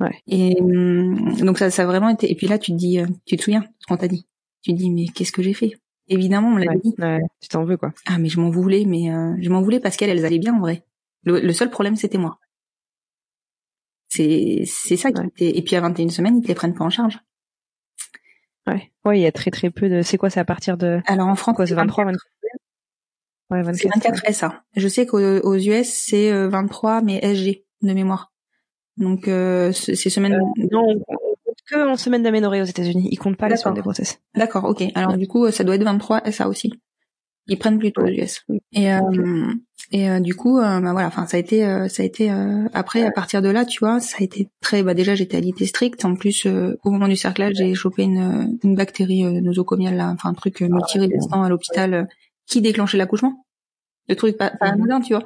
[0.00, 0.20] ouais.
[0.26, 2.32] Et hum, donc ça, ça a vraiment été.
[2.32, 4.26] Et puis là, tu te dis, euh, tu te souviens ce qu'on t'a dit
[4.62, 5.78] Tu te dis, mais qu'est-ce que j'ai fait?
[6.08, 6.94] Évidemment, on l'a dit.
[7.40, 9.96] tu t'en veux quoi Ah, mais je m'en voulais, mais euh, je m'en voulais parce
[9.96, 10.82] qu'elles, elles allaient bien en vrai.
[11.22, 12.40] le seul problème, c'était moi.
[14.08, 16.90] C'est c'est ça qui et puis à 21 semaines, ils te les prennent pas en
[16.90, 17.18] charge.
[18.66, 18.90] Ouais.
[19.04, 21.28] Ouais, il y a très très peu de c'est quoi c'est à partir de Alors
[21.28, 22.24] en France, c'est 23 24
[23.50, 23.76] Ouais, 24.
[23.76, 24.64] C'est 24 SA.
[24.74, 28.32] Je sais qu'aux US, c'est 23 euh, mais SG de mémoire.
[28.96, 30.82] Donc euh, ces semaines euh, non,
[31.70, 34.20] que en semaine d'aménorrhée aux États-Unis, ils comptent pas les semaines de grossesse.
[34.34, 34.82] D'accord, OK.
[34.94, 36.72] Alors du coup, ça doit être 23 SA aussi.
[37.48, 38.44] Ils prennent plutôt aux US.
[38.72, 39.00] Et euh,
[39.92, 42.30] et euh, du coup, euh, bah voilà, enfin ça a été, euh, ça a été
[42.72, 44.82] après à partir de là, tu vois, ça a été très.
[44.82, 46.04] Bah déjà j'étais alité stricte.
[46.04, 50.34] En plus, au moment du cerclage, j'ai chopé une, une bactérie nosocomiale, là, enfin un
[50.34, 52.08] truc multirésistant à l'hôpital
[52.46, 53.44] qui déclenchait l'accouchement.
[54.08, 55.24] Le truc pas, pas anodin, tu vois.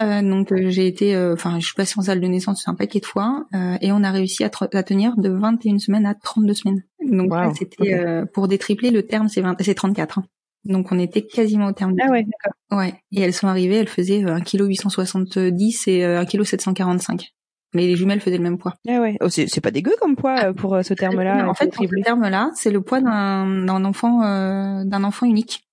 [0.00, 3.06] Euh, donc j'ai été, enfin je suis passée en salle de naissance un paquet de
[3.06, 6.82] fois euh, et on a réussi à, à, tenir de 21 semaines à 32 semaines.
[7.06, 10.18] Donc c'était pour des triplés le terme c'est c'est 34.
[10.18, 10.24] Hein.
[10.64, 11.94] Donc on était quasiment au terme.
[12.00, 12.78] Ah ouais, d'accord.
[12.78, 12.94] Ouais.
[13.12, 17.32] Et elles sont arrivées, elles faisaient 1 kg 870 et 1 kg 745.
[17.74, 18.74] Mais les jumelles faisaient le même poids.
[18.88, 19.16] Ah ouais.
[19.20, 21.48] Oh, c'est pas dégueu comme poids euh, pour euh, ce terme-là.
[21.48, 25.64] En fait, pour ce terme-là, c'est le poids d'un enfant euh, d'un enfant unique.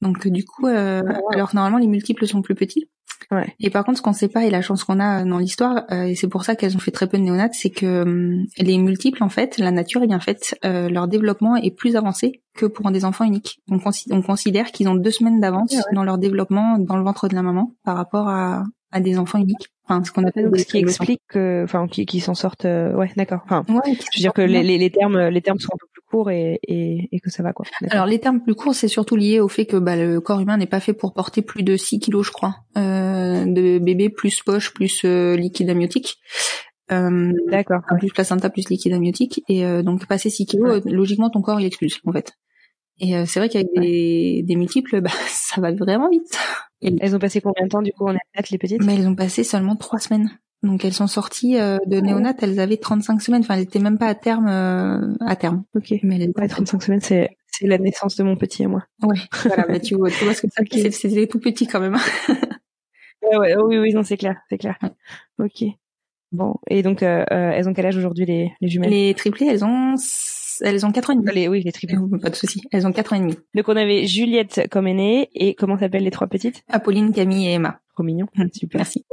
[0.00, 2.88] Donc du coup, euh, ah, alors normalement les multiples sont plus petits.
[3.30, 3.54] Ouais.
[3.60, 6.04] Et par contre, ce qu'on sait pas et la chance qu'on a dans l'histoire, euh,
[6.04, 9.22] et c'est pour ça qu'elles ont fait très peu de néonates, c'est que les multiples,
[9.22, 12.90] en fait, la nature est bien faite, euh, leur développement est plus avancé que pour
[12.90, 13.60] des enfants uniques.
[13.70, 13.78] On,
[14.10, 17.42] on considère qu'ils ont deux semaines d'avance dans leur développement dans le ventre de la
[17.42, 19.68] maman par rapport à, à des enfants uniques.
[19.86, 22.64] Enfin, ce qu'on appelle ce qui explique que, enfin, qui, qui s'en sortent.
[22.64, 23.40] Euh, ouais, d'accord.
[23.44, 25.86] Enfin, ouais, je veux dire que les, les, les, termes, les termes sont un peu
[25.92, 27.66] plus courts et, et, et que ça va quoi.
[27.90, 30.56] Alors les termes plus courts, c'est surtout lié au fait que bah, le corps humain
[30.56, 34.42] n'est pas fait pour porter plus de 6 kilos, je crois, euh, de bébé plus
[34.42, 36.16] poche plus euh, liquide amniotique.
[36.92, 37.80] Euh, D'accord.
[37.98, 41.66] Plus placenta plus liquide amniotique et euh, donc passer 6 kilos, logiquement ton corps il
[41.66, 42.32] expulse en fait.
[43.00, 46.38] Et euh, c'est vrai qu'avec des, des, multiples, bah, ça va vraiment vite.
[46.82, 48.82] elles ont passé combien de temps du coup en néonat les petites?
[48.84, 50.30] Mais elles ont passé seulement trois semaines.
[50.62, 53.42] Donc elles sont sorties euh, de néonat, elles avaient 35 semaines.
[53.42, 54.48] Enfin, elles étaient même pas à terme.
[54.48, 55.64] Euh, à terme.
[55.74, 55.92] Ok.
[56.02, 58.82] Mais elles ouais, 35 semaines, c'est c'est la naissance de mon petit et moi.
[59.02, 59.16] Ouais.
[59.44, 59.66] Voilà.
[59.68, 60.90] bah, tu vois, tu vois ce que ça okay.
[60.90, 61.96] C'est tout petit quand même.
[63.22, 64.76] ouais, ouais, oui, oui, non, c'est clair, c'est clair.
[65.38, 65.64] Ok.
[66.32, 66.56] Bon.
[66.68, 68.90] Et donc, elles ont quel âge aujourd'hui les les jumelles?
[68.90, 69.96] Les triplés, elles ont
[70.62, 71.48] elles ont quatre ans et demi.
[71.48, 71.96] oui, les triplés.
[72.20, 72.62] Pas de souci.
[72.72, 73.36] Elles ont quatre ans et demi.
[73.54, 76.62] Donc on avait Juliette comme aînée et comment s'appellent les trois petites?
[76.68, 77.80] Apolline, Camille et Emma.
[77.94, 78.26] Trop mignon.
[78.52, 78.78] Super.
[78.78, 79.04] Merci.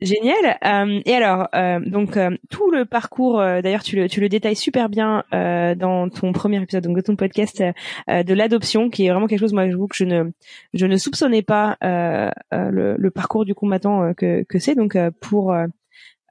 [0.00, 0.58] Génial.
[0.64, 4.56] Euh, et alors, euh, donc euh, tout le parcours, d'ailleurs, tu le, tu le détailles
[4.56, 7.62] super bien dans ton premier épisode, donc de ton podcast
[8.08, 10.30] de l'adoption, qui est vraiment quelque chose, moi, je vous que je ne,
[10.72, 14.74] je ne soupçonnais pas le, le, parcours du combattant que, que c'est.
[14.74, 15.54] Donc pour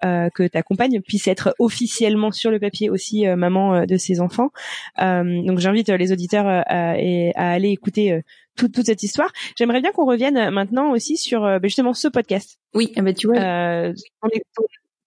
[0.02, 4.50] que ta compagne puisse être officiellement sur le papier aussi maman de ses enfants.
[4.97, 8.22] donc j'invite les auditeurs à, à aller écouter
[8.56, 9.32] toute, toute cette histoire.
[9.58, 12.60] J'aimerais bien qu'on revienne maintenant aussi sur ben, justement ce podcast.
[12.74, 13.39] Oui, eh ben tu vois.
[13.39, 13.93] Euh,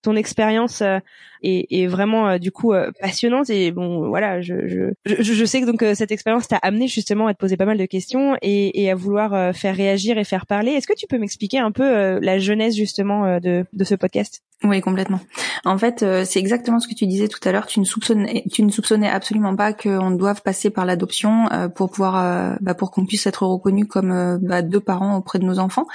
[0.03, 0.99] ton, expérience euh,
[1.43, 5.45] est, est, vraiment euh, du coup euh, passionnante et bon voilà je je, je, je
[5.45, 8.37] sais que donc cette expérience t'a amené justement à te poser pas mal de questions
[8.43, 10.73] et, et à vouloir faire réagir et faire parler.
[10.73, 14.43] Est-ce que tu peux m'expliquer un peu la jeunesse justement de, de ce podcast?
[14.65, 15.21] Oui, complètement.
[15.65, 17.67] En fait, euh, c'est exactement ce que tu disais tout à l'heure.
[17.67, 21.91] Tu ne soupçonnais, tu ne soupçonnais absolument pas qu'on doive passer par l'adoption euh, pour
[21.91, 25.59] pouvoir, euh, bah, pour qu'on puisse être reconnu comme bah, deux parents auprès de nos
[25.59, 25.87] enfants.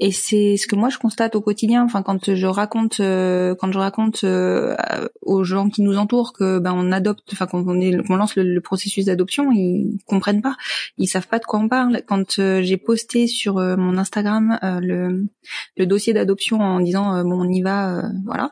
[0.00, 1.84] Et c'est ce que moi je constate au quotidien.
[1.84, 4.24] Enfin, quand je raconte, quand je raconte
[5.22, 9.04] aux gens qui nous entourent que bah, on adopte, enfin qu'on on lance le, processus
[9.04, 10.56] d'adoption, ils comprennent pas,
[10.98, 12.02] ils savent pas de quoi on parle.
[12.06, 15.26] Quand j'ai posté sur mon Instagram le,
[15.76, 18.50] le dossier d'adoption en disant bon on y va euh, voilà.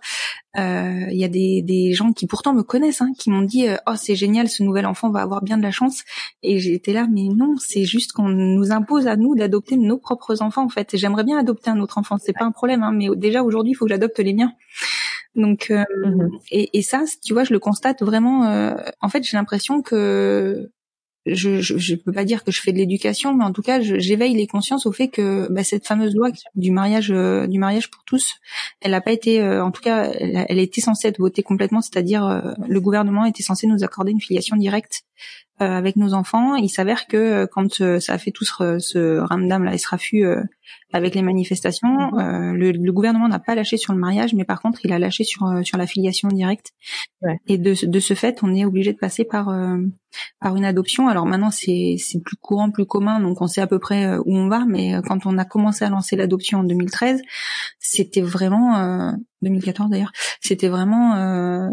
[0.58, 3.68] Euh, il y a des, des gens qui pourtant me connaissent, hein, qui m'ont dit
[3.68, 6.02] euh, oh c'est génial, ce nouvel enfant va avoir bien de la chance.
[6.42, 10.42] Et j'étais là, mais non, c'est juste qu'on nous impose à nous d'adopter nos propres
[10.42, 10.96] enfants en fait.
[10.96, 13.74] J'aimerais bien adopter un autre enfant, c'est pas un problème, hein, mais déjà aujourd'hui il
[13.74, 14.52] faut que j'adopte les miens.
[15.34, 18.74] Donc mmh et, et, ça, tu vois, je le constate vraiment.
[19.00, 20.70] en fait, j'ai l'impression que
[21.26, 23.80] je, je, je, peux pas dire que je fais de l'éducation, mais en tout cas,
[23.80, 27.90] j'éveille les consciences au fait que bah, cette fameuse loi du mariage, euh, du mariage
[27.90, 28.36] pour tous,
[28.80, 31.80] elle n'a pas été, euh, en tout cas, elle, elle, était censée être votée complètement,
[31.80, 35.02] c'est-à-dire euh, le gouvernement était censé nous accorder une filiation directe
[35.58, 36.56] avec nos enfants.
[36.56, 40.24] Il s'avère que quand ça a fait tout ce, ce ramdam là, ce raffut
[40.92, 42.18] avec les manifestations.
[42.18, 44.98] Euh, le, le, gouvernement n'a pas lâché sur le mariage, mais par contre, il a
[44.98, 46.72] lâché sur euh, sur la filiation directe.
[47.22, 47.38] Ouais.
[47.46, 49.78] Et de, de ce fait, on est obligé de passer par euh,
[50.40, 51.08] par une adoption.
[51.08, 54.36] Alors maintenant, c'est c'est plus courant, plus commun, donc on sait à peu près où
[54.36, 54.64] on va.
[54.66, 57.20] Mais quand on a commencé à lancer l'adoption en 2013,
[57.78, 61.70] c'était vraiment 2014 d'ailleurs, c'était vraiment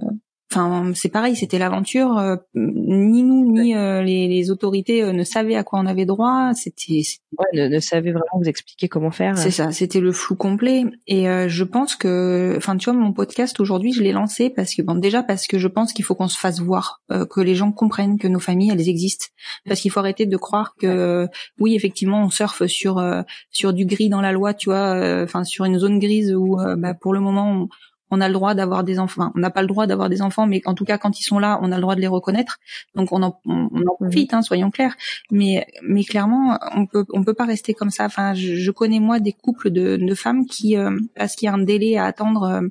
[0.56, 2.16] Enfin, c'est pareil, c'était l'aventure.
[2.20, 6.06] Euh, ni nous ni euh, les, les, autorités euh, ne savaient à quoi on avait
[6.06, 6.52] droit.
[6.54, 7.02] C'était
[7.40, 9.36] ouais, ne, savaient vraiment vous expliquer comment faire.
[9.36, 10.86] C'est ça, c'était le flou complet.
[11.08, 14.84] Et je pense que, enfin, tu vois, mon podcast aujourd'hui, je l'ai lancé parce que
[14.84, 17.72] bon, déjà parce que je pense qu'il faut qu'on se fasse voir, que les gens
[17.72, 19.26] comprennent que nos familles elles existent.
[19.66, 21.28] Parce qu'il faut arrêter de croire que
[21.60, 23.04] oui, effectivement, on surfe sur
[23.50, 26.94] sur du gris dans la loi, tu vois, enfin sur une zone grise où bah,
[26.94, 27.70] pour le moment on,
[28.14, 29.32] on a le droit d'avoir des enfants.
[29.36, 31.40] on n'a pas le droit d'avoir des enfants, mais en tout cas, quand ils sont
[31.40, 32.60] là, on a le droit de les reconnaître.
[32.96, 34.96] Donc, on en, on, en profite, hein, soyons clairs.
[35.32, 38.06] Mais, mais clairement, on peut, on peut pas rester comme ça.
[38.06, 41.64] Enfin, je, connais moi des couples de, femmes qui, euh, parce qu'il y a un
[41.64, 42.70] délai à attendre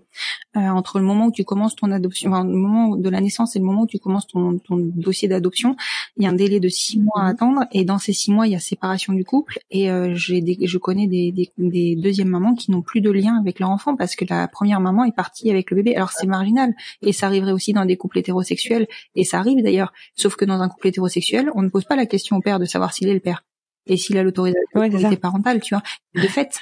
[0.56, 3.20] euh, euh, entre le moment où tu commences ton adoption, enfin, le moment de la
[3.20, 5.76] naissance et le moment où tu commences ton, ton dossier d'adoption,
[6.16, 7.30] il y a un délai de six mois à mhm.
[7.30, 7.60] attendre.
[7.72, 9.58] Et dans ces six mois, il y a séparation du couple.
[9.70, 13.38] Et j'ai des, je connais des, des, des deuxièmes mamans qui n'ont plus de lien
[13.38, 15.96] avec leur enfant parce que la première maman est partie avec le bébé.
[15.96, 19.92] Alors c'est marginal et ça arriverait aussi dans des couples hétérosexuels et ça arrive d'ailleurs.
[20.14, 22.64] Sauf que dans un couple hétérosexuel, on ne pose pas la question au père de
[22.64, 23.44] savoir s'il est le père
[23.86, 25.82] et s'il a l'autorisation parentale, tu vois,
[26.14, 26.60] de fait.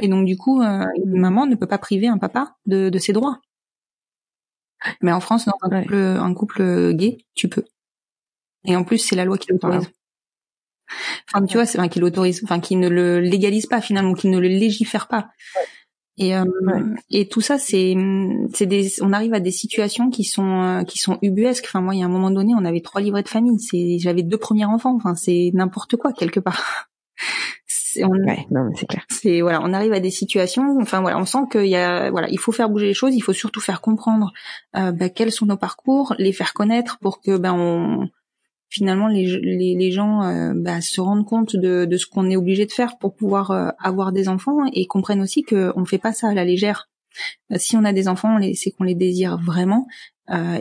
[0.00, 2.98] Et donc du coup, euh, une maman ne peut pas priver un papa de, de
[2.98, 3.40] ses droits.
[5.00, 7.64] Mais en France, dans un couple, un couple gay, tu peux.
[8.66, 9.90] Et en plus, c'est la loi qui l'autorise.
[11.28, 14.28] Enfin, tu vois, c'est enfin, qui l'autorise, enfin, qui ne le légalise pas finalement, qui
[14.28, 15.30] ne le légifère pas.
[16.16, 16.44] Et, euh,
[17.10, 17.96] et tout ça, c'est,
[18.52, 21.64] c'est des, on arrive à des situations qui sont, euh, qui sont ubuesques.
[21.66, 23.58] Enfin, moi, il y a un moment donné, on avait trois livrets de famille.
[23.58, 24.94] C'est, j'avais deux premiers enfants.
[24.94, 26.88] Enfin, c'est n'importe quoi quelque part.
[27.94, 29.04] C'est, on, ouais, non, c'est clair.
[29.08, 30.78] C'est voilà, on arrive à des situations.
[30.80, 33.14] Enfin voilà, on sent qu'il y a, voilà, il faut faire bouger les choses.
[33.14, 34.32] Il faut surtout faire comprendre
[34.76, 38.08] euh, bah, quels sont nos parcours, les faire connaître pour que ben on,
[38.68, 42.36] finalement les, les, les gens euh, bah, se rendent compte de, de ce qu'on est
[42.36, 45.98] obligé de faire pour pouvoir euh, avoir des enfants et comprennent aussi qu'on ne fait
[45.98, 46.88] pas ça à la légère.
[47.52, 49.86] Euh, si on a des enfants, c'est qu'on les désire vraiment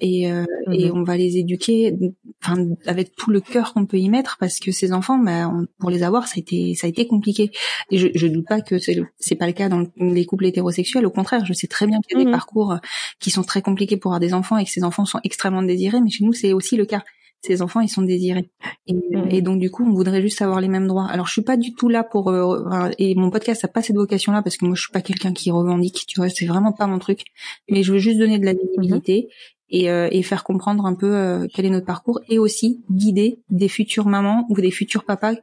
[0.01, 0.91] et, et mhm.
[0.93, 1.97] on va les éduquer,
[2.43, 5.49] enfin avec tout le cœur qu'on peut y mettre parce que ces enfants, bah,
[5.79, 7.49] pour les avoir, ça a été ça a été compliqué.
[7.89, 11.05] Et je, je doute pas que c'est pas le cas dans les couples hétérosexuels.
[11.05, 12.35] Au contraire, je sais très bien qu'il y a des mhm.
[12.35, 12.75] parcours
[13.21, 16.01] qui sont très compliqués pour avoir des enfants et que ces enfants sont extrêmement désirés.
[16.01, 17.03] Mais chez nous, c'est aussi le cas
[17.45, 18.49] ces enfants ils sont désirés.
[18.89, 19.27] Mmh.
[19.29, 21.07] et, donc du coup on voudrait juste avoir les mêmes droits.
[21.07, 23.95] Alors je suis pas du tout là pour euh, et mon podcast a pas cette
[23.95, 26.71] vocation là parce que moi je suis pas quelqu'un qui revendique tu vois c'est vraiment
[26.71, 27.25] pas mon truc.
[27.69, 29.29] Mais je veux juste donner de la visibilité
[29.73, 34.07] et, et faire comprendre un peu quel est notre parcours et aussi guider des futures
[34.07, 35.33] mamans ou des futurs papas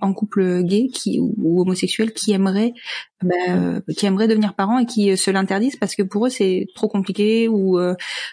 [0.00, 2.74] en couple gay qui ou, homosexuel qui aimeraient
[3.22, 6.88] bah, qui aimeraient devenir parents et qui se l'interdisent parce que pour eux c'est trop
[6.88, 7.78] compliqué ou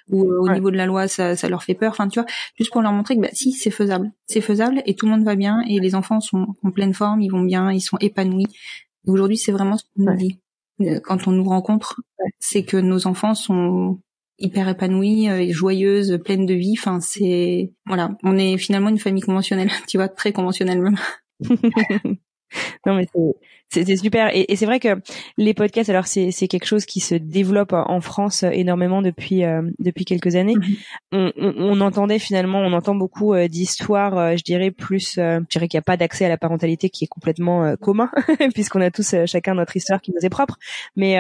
[0.10, 1.92] ou au niveau de la loi ça, ça leur fait peur.
[1.92, 2.28] Enfin tu vois
[2.58, 4.12] juste pour leur montrer que bah si c'est faisable.
[4.28, 7.22] C'est faisable et tout le monde va bien et les enfants sont en pleine forme
[7.22, 8.48] ils vont bien ils sont épanouis.
[9.08, 10.40] Aujourd'hui c'est vraiment ce qu'on nous dit.
[10.82, 12.02] Euh, quand on nous rencontre
[12.40, 14.00] c'est que nos enfants sont
[14.42, 16.76] hyper épanouies, euh, joyeuses, pleines de vie.
[16.78, 20.98] Enfin, c'est voilà, on est finalement une famille conventionnelle, tu vois, très conventionnelle même.
[22.86, 23.08] non mais
[23.72, 24.36] c'était super.
[24.36, 25.00] Et, et c'est vrai que
[25.38, 29.62] les podcasts alors c'est c'est quelque chose qui se développe en France énormément depuis euh,
[29.80, 30.56] depuis quelques années.
[30.56, 30.76] Mhm.
[31.14, 35.40] on, on, on, entendait finalement on entend beaucoup euh, d'histoires euh, je dirais plus je
[35.50, 38.12] dirais qu'il n'y a pas d'accès à la parentalité qui est complètement commun
[38.54, 40.58] puisqu'on a tous chacun notre histoire qui nous est propre.
[40.96, 41.18] Mais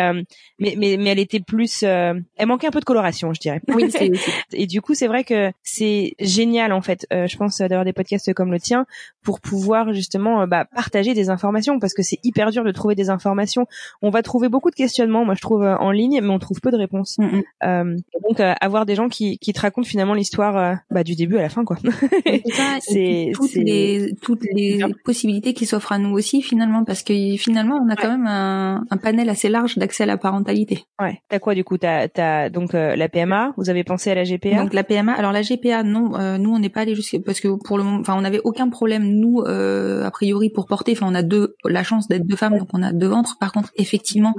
[0.59, 3.61] mais mais mais elle était plus elle manquait un peu de coloration je dirais.
[3.69, 3.89] Oui,
[4.53, 8.33] et du coup c'est vrai que c'est génial en fait je pense d'avoir des podcasts
[8.33, 8.85] comme le tien
[9.23, 13.09] pour pouvoir justement bah, partager des informations parce que c'est hyper dur de trouver des
[13.09, 13.67] informations.
[14.01, 16.59] On va trouver beaucoup de questionnements, moi je trouve euh, en ligne, mais on trouve
[16.61, 17.17] peu de réponses.
[17.19, 17.43] Mm, mm.
[17.63, 17.95] Euh,
[18.27, 21.41] donc euh, avoir des gens qui, qui te racontent finalement l'histoire bah, du début à
[21.41, 21.77] la fin quoi.
[22.81, 27.79] c'est toutes les toutes les possibilités qui s'offrent à nous aussi finalement parce que finalement
[27.85, 30.85] on a quand même un, un, panel assez large d'accès à la parentalité.
[31.01, 31.21] Ouais.
[31.29, 31.77] T'as quoi du coup?
[31.77, 33.53] T'as as donc la PMA.
[33.57, 35.13] Vous avez pensé à la GPA Donc la PMA.
[35.13, 37.99] Alors la GPA non, nous on n'est pas allé jusqu'à parce que pour le moment,
[37.99, 40.93] enfin on n'avait aucun problème nous a priori pour porter.
[40.93, 43.37] Enfin on a deux la chance d'être deux femmes, donc on a deux ventres.
[43.37, 44.33] Par contre, effectivement,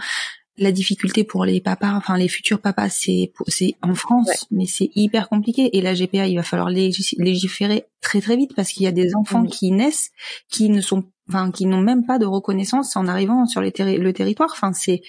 [0.59, 4.91] la difficulté pour les papas, enfin les futurs papas, c'est c'est en France, mais c'est
[4.95, 5.77] hyper compliqué.
[5.77, 9.15] Et la GPA, il va falloir légiférer très très vite parce qu'il y a des
[9.15, 10.11] enfants qui naissent
[10.49, 14.13] qui ne sont, enfin qui n'ont même pas de reconnaissance en arrivant sur les le
[14.13, 14.51] territoire.
[14.53, 15.01] Enfin c'est,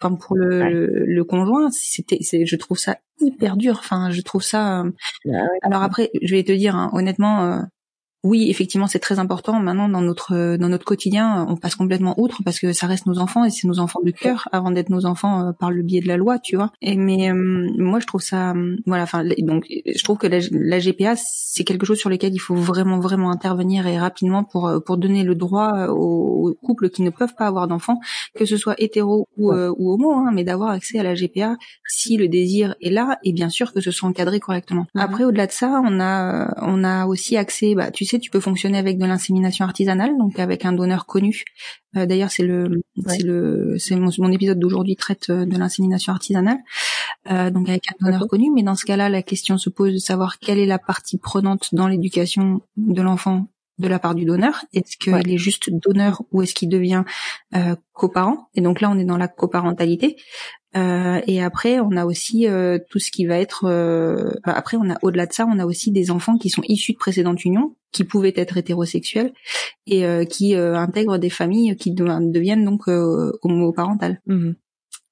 [0.00, 3.78] enfin pour le, le, conjoint, c'était, je trouve ça hyper dur.
[3.80, 4.82] Enfin je trouve ça.
[4.82, 4.90] Euh,
[5.24, 7.44] bah alors après, je vais te dire hein, honnêtement.
[7.44, 7.62] Euh,
[8.24, 9.58] oui, effectivement, c'est très important.
[9.58, 13.18] Maintenant, dans notre dans notre quotidien, on passe complètement outre parce que ça reste nos
[13.18, 16.00] enfants et c'est nos enfants de cœur avant d'être nos enfants euh, par le biais
[16.00, 16.70] de la loi, tu vois.
[16.80, 19.02] Et mais euh, moi, je trouve ça, euh, voilà.
[19.02, 22.54] Enfin, donc, je trouve que la, la GPA, c'est quelque chose sur lequel il faut
[22.54, 27.34] vraiment vraiment intervenir et rapidement pour pour donner le droit aux, couples qui ne peuvent
[27.36, 27.98] pas avoir d'enfants,
[28.36, 31.56] que ce soit hétéro ou, ou homo, hein, mais d'avoir accès à la GPA
[31.88, 34.86] si le désir est là et bien sûr que ce soit encadré correctement.
[34.94, 35.00] Mhm.
[35.02, 38.40] Après, au-delà de ça, on a on a aussi accès, bah, tu sais tu peux
[38.40, 41.44] fonctionner avec de l'insémination artisanale, donc avec un donneur connu.
[41.96, 46.58] Euh, d'ailleurs, c'est le, c'est le, c'est mon, épisode d'aujourd'hui traite euh, de l'insémination artisanale,
[47.30, 48.50] euh, donc avec un donneur connu.
[48.54, 51.68] Mais dans ce cas-là, la question se pose de savoir quelle est la partie prenante
[51.72, 53.48] dans l'éducation de l'enfant
[53.78, 57.04] de la part du donneur Est-ce qu'il est juste donneur ou est-ce qu'il devient
[57.54, 58.48] euh, coparent?
[58.54, 60.16] Et donc là, on est dans la coparentalité.
[60.76, 63.64] Euh, et après, on a aussi euh, tout ce qui va être.
[63.64, 66.92] Euh, après, on a au-delà de ça, on a aussi des enfants qui sont issus
[66.92, 69.32] de précédentes unions, qui pouvaient être hétérosexuels
[69.86, 74.20] et qui intègrent des familles qui deviennent donc homoparentales.
[74.26, 74.52] Mmh.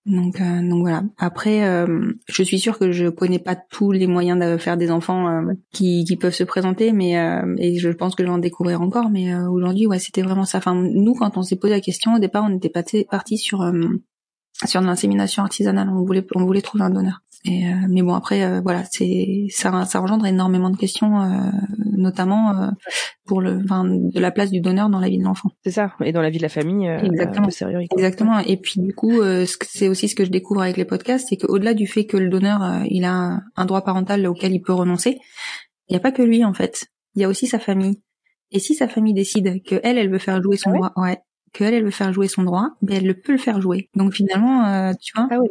[0.06, 1.02] Donc, donc voilà.
[1.18, 1.86] Après,
[2.28, 5.42] je suis sûre que je connais pas tous les moyens de faire des enfants
[5.72, 7.12] qui, qui peuvent se présenter, mais
[7.58, 9.10] et je pense que je vais en découvrir encore.
[9.10, 10.58] Mais aujourd'hui, ouais, c'était vraiment ça.
[10.58, 13.70] Enfin, nous, quand on s'est posé la question au départ, on était parti sur
[14.66, 15.88] sur de l'insémination artisanale.
[15.88, 17.22] On voulait, on voulait trouver un donneur.
[17.46, 21.50] Et euh, mais bon après euh, voilà c'est ça ça engendre énormément de questions euh,
[21.96, 22.70] notamment
[23.24, 25.48] pour le enfin, de la place du donneur dans la vie de l'enfant.
[25.64, 27.48] C'est ça et dans la vie de la famille exactement.
[27.96, 28.38] exactement.
[28.40, 29.22] Et puis du coup
[29.62, 32.28] c'est aussi ce que je découvre avec les podcasts c'est qu'au-delà du fait que le
[32.28, 35.18] donneur il a un droit parental auquel il peut renoncer
[35.88, 36.86] il n'y a pas que lui en fait.
[37.14, 38.00] Il y a aussi sa famille.
[38.52, 41.18] Et si sa famille décide que elle elle veut faire jouer son ah droit ouais
[41.52, 43.88] qu'elle, elle veut faire jouer son droit, mais elle le peut le faire jouer.
[43.94, 45.48] Donc finalement, euh, tu vois, ah oui.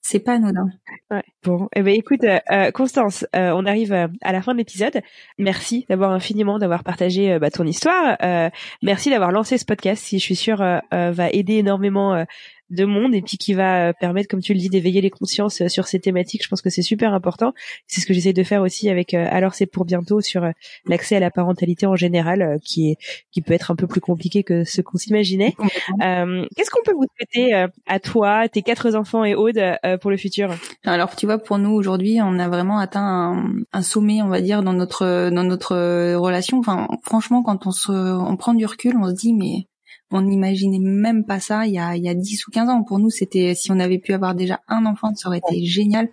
[0.00, 0.68] c'est pas anodin.
[1.10, 1.22] Ouais.
[1.42, 5.00] Bon, eh ben écoute, euh, euh Constance, euh, on arrive à la fin de l'épisode.
[5.38, 8.16] Merci d'avoir infiniment d'avoir partagé bah, ton histoire.
[8.82, 12.24] merci d'avoir lancé ce podcast, si je suis sûre va aider énormément
[12.72, 15.60] de monde et puis qui va euh, permettre, comme tu le dis, d'éveiller les consciences
[15.60, 16.42] euh, sur ces thématiques.
[16.42, 17.52] Je pense que c'est super important.
[17.86, 20.46] C'est ce que j'essaie de faire aussi avec euh, Alors c'est pour bientôt sur
[20.86, 22.96] l'accès à la parentalité en général, qui est
[23.30, 25.54] qui peut être un peu plus compliqué que ce qu'on s'imaginait.
[25.98, 29.60] Qu'est-ce qu'on peut vous souhaiter à toi, tes quatre enfants et Aude
[30.00, 30.54] pour le futur?
[30.84, 34.40] Alors tu vois, pour nous aujourd'hui, on a vraiment atteint un, un, sommet, on va
[34.40, 36.58] dire, dans notre dans notre relation.
[36.58, 39.66] Enfin, franchement, quand on se on prend du recul, on se dit mais
[40.12, 42.82] on n'imaginait même pas ça il y a il y a 10 ou 15 ans.
[42.84, 46.08] Pour nous c'était si on avait pu avoir déjà un enfant ça aurait été génial.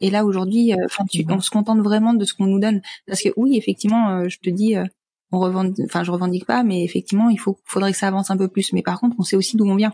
[0.00, 2.80] Et là aujourd'hui euh, enfin on se contente vraiment de ce qu'on nous donne.
[3.06, 4.84] Parce que oui effectivement euh, je te dis euh,
[5.32, 8.36] on revendique enfin je revendique pas mais effectivement il faut faudrait que ça avance un
[8.36, 8.72] peu plus.
[8.72, 9.92] Mais par contre on sait aussi d'où on vient.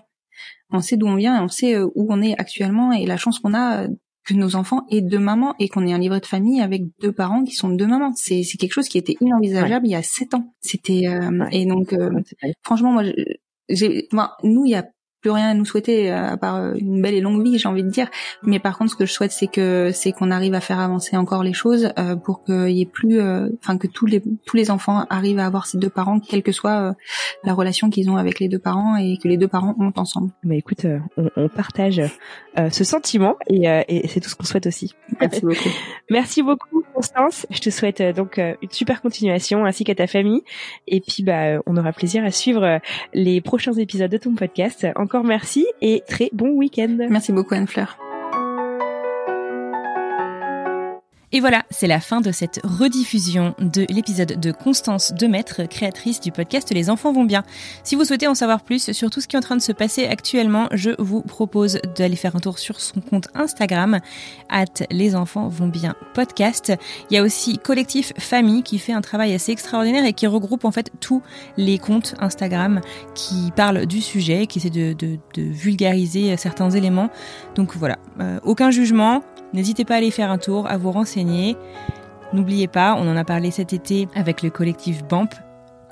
[0.71, 2.93] On sait d'où on vient et on sait où on est actuellement.
[2.93, 3.87] Et la chance qu'on a
[4.27, 7.13] que nos enfants aient deux mamans et qu'on ait un livret de famille avec deux
[7.13, 8.13] parents qui sont deux mamans.
[8.17, 10.53] C'est c'est quelque chose qui était inenvisageable il y a sept ans.
[10.61, 12.11] C'était euh, et donc euh,
[12.63, 13.05] franchement moi
[13.69, 14.09] j'ai
[14.43, 14.85] nous il y a
[15.21, 17.69] plus rien à nous souhaiter euh, à part euh, une belle et longue vie, j'ai
[17.69, 18.09] envie de dire.
[18.43, 21.17] Mais par contre, ce que je souhaite, c'est que c'est qu'on arrive à faire avancer
[21.17, 23.21] encore les choses euh, pour qu'il y ait plus,
[23.59, 26.53] enfin que tous les tous les enfants arrivent à avoir ces deux parents, quelle que
[26.53, 26.95] soit
[27.45, 30.31] la relation qu'ils ont avec les deux parents et que les deux parents ont ensemble.
[30.43, 30.87] Mais écoute,
[31.17, 32.03] on, on, partage
[32.71, 34.95] ce sentiment et, et c'est tout ce qu'on souhaite aussi.
[35.21, 35.71] Merci beaucoup.
[36.11, 37.47] Merci beaucoup Constance.
[37.51, 40.43] Je te souhaite donc une super continuation ainsi qu'à ta famille.
[40.87, 42.81] Et puis bah on aura plaisir à suivre
[43.15, 46.97] les prochains épisodes de ton podcast encore merci et très bon week-end.
[47.09, 47.97] Merci beaucoup Anne-Fleur.
[51.33, 56.31] Et voilà, c'est la fin de cette rediffusion de l'épisode de Constance Demaître, créatrice du
[56.31, 57.43] podcast Les enfants vont bien.
[57.83, 59.73] Si vous souhaitez en savoir plus sur tout ce qui est en train de se
[59.73, 63.99] passer actuellement, je vous propose d'aller faire un tour sur son compte Instagram,
[64.51, 66.73] at Les enfants vont bien podcast.
[67.11, 70.65] Il y a aussi Collectif Famille qui fait un travail assez extraordinaire et qui regroupe
[70.65, 71.23] en fait tous
[71.57, 72.81] les comptes Instagram
[73.17, 77.11] qui parlent du sujet, qui essaient de, vulgariser certains éléments.
[77.57, 79.23] Donc voilà, euh, aucun jugement,
[79.53, 81.16] N'hésitez pas à aller faire un tour, à vous renseigner.
[82.33, 85.31] N'oubliez pas, on en a parlé cet été avec le collectif BAMP.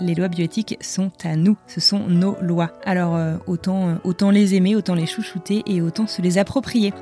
[0.00, 2.72] Les lois bioéthiques sont à nous, ce sont nos lois.
[2.84, 6.92] Alors euh, autant, euh, autant les aimer, autant les chouchouter et autant se les approprier.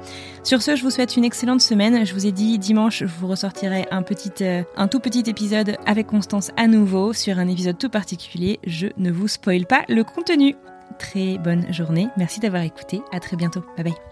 [0.43, 2.05] Sur ce, je vous souhaite une excellente semaine.
[2.05, 6.51] Je vous ai dit dimanche, je vous ressortirai euh, un tout petit épisode avec Constance
[6.59, 8.61] à nouveau sur un épisode tout particulier.
[8.67, 10.55] Je ne vous spoil pas le contenu.
[10.99, 12.09] Très bonne journée.
[12.19, 13.01] Merci d'avoir écouté.
[13.11, 13.65] À très bientôt.
[13.77, 14.12] Bye bye.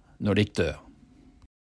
[0.21, 0.80] når de ikke dør.